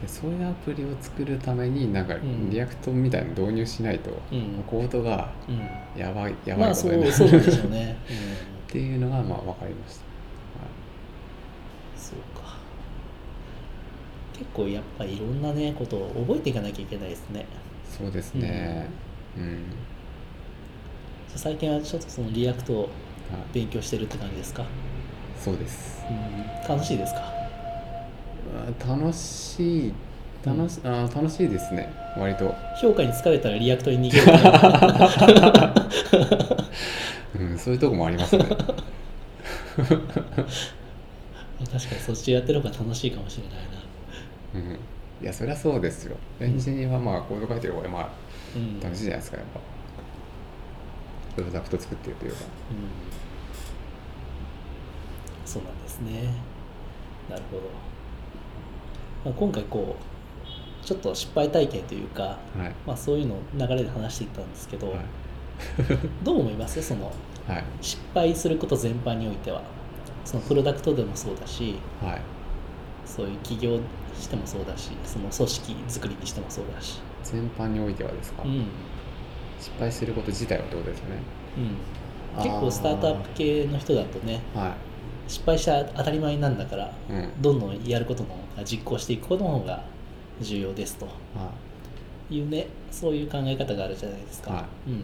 [0.01, 2.49] でそういうアプリを作るためになんかん。
[2.49, 4.63] React みたいなの導入しないと、うん。
[4.65, 5.99] コードがうん。
[5.99, 7.95] やばいやばまあそういことになる、そうなんでしょうね、
[8.69, 12.57] っていうのがまあ分かりました、うん、そうか。
[14.33, 17.45] 結構やっぱりいろんなねことを覚えていかなきゃいけないですね。
[17.89, 18.87] そうですね。
[19.37, 19.63] うん、
[21.35, 22.89] 最近はちょっとその React をはい、
[23.53, 24.65] 勉強してるって感じですか、
[25.39, 26.03] そうです。
[26.09, 27.19] うん、楽しいですか？
[27.21, 27.38] あ
[28.87, 29.93] 楽しい
[30.45, 31.91] 楽し,、あ楽しいですね。
[32.17, 34.27] 割と、評価に疲れたら React に逃げる。
[37.39, 38.45] うん、そういうとこもありますね。
[38.45, 38.59] 確
[39.89, 43.61] かにそっちやってる方が楽しいかもしれないな。
[44.55, 44.79] うん。
[45.21, 46.15] いやそりゃそうですよ。
[46.39, 48.09] エンジニアはまあコード書いてる方がまあ
[48.55, 48.79] うん。
[48.79, 49.59] 楽しいじゃないですかやっぱ。
[51.35, 52.37] プロダクト作ってるというか。
[52.71, 52.77] うん。
[55.45, 56.33] そうなんですね。
[57.29, 57.63] なるほど、
[59.25, 59.95] まあ、今回こ
[60.83, 62.71] うちょっと失敗体験というか、はい。
[62.87, 64.97] まあ、そういうのを流れで話していったんですけど、はい。
[66.23, 66.81] どう思います？
[66.81, 67.11] その
[67.47, 67.63] はい。
[67.81, 69.61] 失敗すること全般においては。
[70.25, 72.21] そのプロダクトでもそうだしはい。
[73.05, 73.79] そういう起業
[74.19, 77.01] してもそうだしその組織作りにしてもそうだし。
[77.23, 78.65] 全般においてはですか、うん、
[79.59, 81.15] 失敗すること自体はってことですよね。
[82.37, 84.75] うん、結構スタートアップ系の人だとねは
[85.29, 87.41] 失敗したら当たり前なんだからうん。
[87.41, 88.29] どんどんやることの
[88.65, 89.83] 実行していくことの方が
[90.41, 91.05] 重要ですと。
[91.05, 91.11] は
[92.31, 92.39] い。
[92.39, 94.93] うねそういう考え方があるじゃないですか、はうん。
[94.95, 95.03] い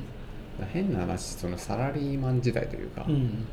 [0.73, 3.45] 変な話そのサラリーマン時代というか、うん。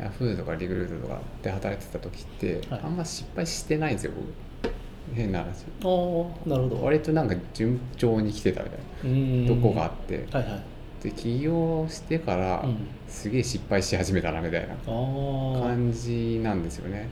[0.00, 2.80] ヤフーとかリクルートとかで働いてた時って、はい。
[2.84, 4.74] あんま失敗してないんですよ僕。
[5.14, 5.64] 変な話。
[5.84, 6.82] おーなるほど。
[6.84, 9.46] 割となんか順調に来てたみたいうん。
[9.46, 10.62] なとこがあって、はいはい
[11.02, 12.76] で起業してから、うん。
[13.06, 17.08] すげえ失敗し始めたなみたいな感じなんですよね。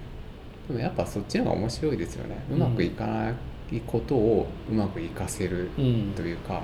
[0.69, 2.37] でもやっぱそっちの方が面白いですよね。
[2.51, 3.31] うまくいかな
[3.71, 6.13] いことをうまくいかせるうん。
[6.15, 6.63] というか、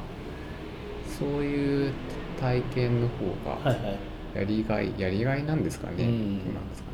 [1.18, 1.93] そういう
[2.41, 3.99] 体験の方がはいはい。
[4.35, 6.45] やりがい、やりがいなんですかね、うん。
[6.45, 6.93] どうなんですかね。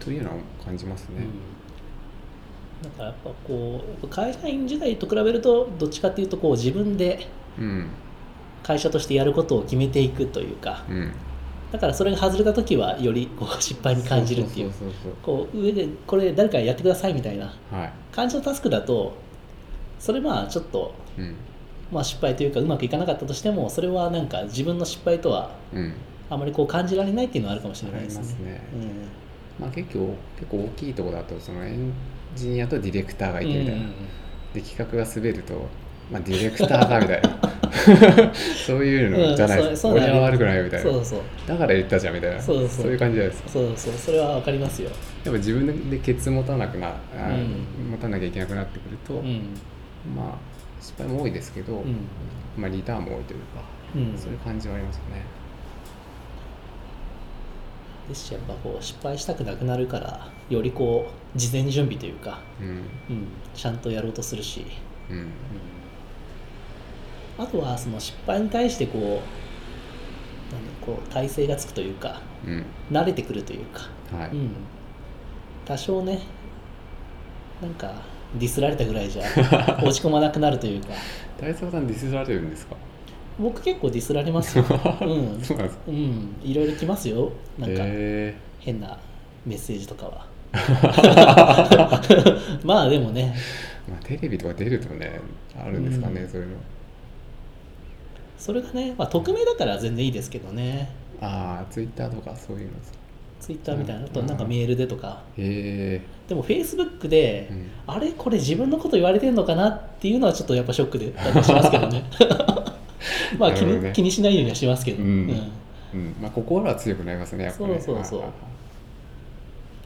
[0.00, 1.26] というのは感じますね、
[2.82, 7.90] うん、だからやっぱこう会社員時代と比べるとどっちかっていうとこう自分でうん
[8.62, 11.12] 会社としてやることを決めていくというかうん。
[11.72, 14.72] だからそれが外れた時はよりこう失敗に感じるっていう。
[15.22, 17.54] こう上でこれ誰かやってくださいみたいな
[18.12, 19.16] 感じのタスクだと
[19.98, 21.34] それまあちょっと、うん。
[21.92, 25.94] まあ、失敗というかうまくいかなかったとしてもそれはなんか自分の失敗とはうん。
[26.28, 28.20] あまりこう感じられないっていうのはあるかもしれないですね。
[28.20, 29.64] ますね、うん。
[29.64, 31.92] まあ結構結構大きいところだとそのエン
[32.36, 33.86] ジニアとディレクターがいてみたいな、
[34.54, 35.66] で企画が滑ると、
[36.10, 37.38] まあ、ディレクターがみたいな
[38.66, 39.82] そういうのじゃないです。
[39.82, 40.90] か、うんそうそう俺は悪くないよみたいな。
[40.90, 41.20] そうそう。
[41.46, 42.40] だから言ったじゃんみたいな。
[42.40, 42.68] そう。
[42.68, 43.48] そういう感じじゃないですか。
[43.50, 43.94] そうそう。
[43.94, 44.90] それはわかりますよ。
[45.24, 46.92] やっぱ自分でケツ持たなくな、あ
[47.28, 47.90] うん。
[47.90, 49.56] 持たなきゃいけなくなってくると、うん。
[50.16, 50.50] まあ
[50.80, 52.06] 失敗も多いですけど、うん。
[52.56, 53.62] まあ、リターンも多いというか、
[53.94, 54.18] うん。
[54.18, 55.22] そういう感じはありますよね。
[58.08, 62.68] ですしやっぱこう失敗したくなくなるからよりこう事前準備というか、うん。
[62.68, 62.84] うん、
[63.54, 64.66] ちゃんとやろうとするし、
[65.08, 65.16] うん。
[65.16, 65.24] うん
[67.40, 72.64] あとはその失敗に対してこうなんだこう体勢がつくというかうん。
[72.90, 73.82] 慣れてくるというか、
[74.16, 74.50] はい、うん、
[75.64, 76.20] 多少ね
[77.62, 77.92] なんか
[78.38, 79.24] ディスられたぐらいじゃ
[79.82, 80.88] 落ち込まなくなるというか。
[81.40, 82.76] 大沢さんディスられるんですか？
[83.38, 85.78] 僕結構ディスられますよ、う んそうなんですか。
[85.88, 87.32] うん、いろいろ来ますよ。
[87.58, 88.98] なんかへ変な
[89.46, 90.26] メッセージとかは。
[92.64, 93.34] まあでもね。
[93.88, 95.20] まあ、テレビとか出るとね
[95.58, 96.28] あるんですかね、うん。
[96.28, 96.54] そういうの
[98.40, 100.90] それがね、まあ、匿名だから全然いいですけどね。
[101.20, 102.72] ああツイッターとかそういうの
[103.38, 104.38] ツイッターみたいなあとうんなん。
[104.38, 105.22] かメールでとか。
[105.36, 107.70] へでもフェイスブックで、え、うん。
[107.86, 111.06] あれこれ自分のこと言われてんのかなっていうのはちょっとやっぱショックで
[111.42, 112.04] しますけどね。
[113.38, 113.92] まあ気に,、ね。
[113.94, 115.08] 気にしないようにはしますけど、うん。
[115.08, 115.50] うん。
[115.94, 116.16] うん。
[116.20, 117.78] まあ、心は強くなりますねやっぱね。
[117.78, 118.22] そうそうそう。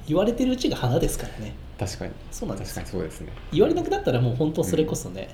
[0.07, 1.55] 言われてるうちが花ですからね。
[1.79, 2.13] 確かに。
[2.31, 5.29] そうなんです確かにそうですね、言われなくなったらもう本当それこそね、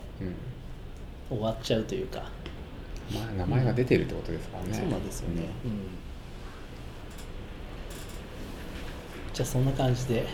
[1.31, 2.23] うん、終わっちゃうというか、
[3.12, 5.72] まあ名前が出てるってことですからね、そうなんですよね、うん。
[9.32, 10.26] じゃあそんな感じで。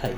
[0.00, 0.12] はい。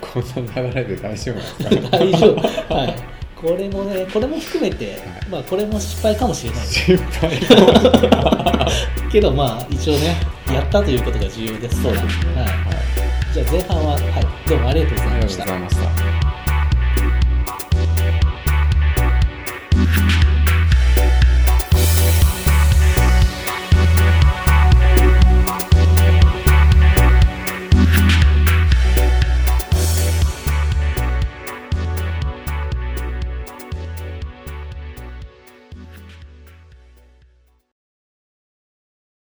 [0.00, 1.54] こんな流れで大丈夫です
[1.90, 1.90] か？
[1.98, 2.74] 大丈夫。
[2.74, 2.94] はい。
[3.36, 4.96] これもねこれも含めて、
[5.30, 6.66] まあこれも失敗かもしれない。
[6.66, 7.38] 心配
[9.12, 10.16] けどまあ一応ね
[10.50, 11.82] やったということが重要です。
[11.82, 12.10] そうですね。
[12.36, 15.42] はい、じゃあ前半は、はい、どうもありがとうございました。
[15.42, 16.23] ありがとうございました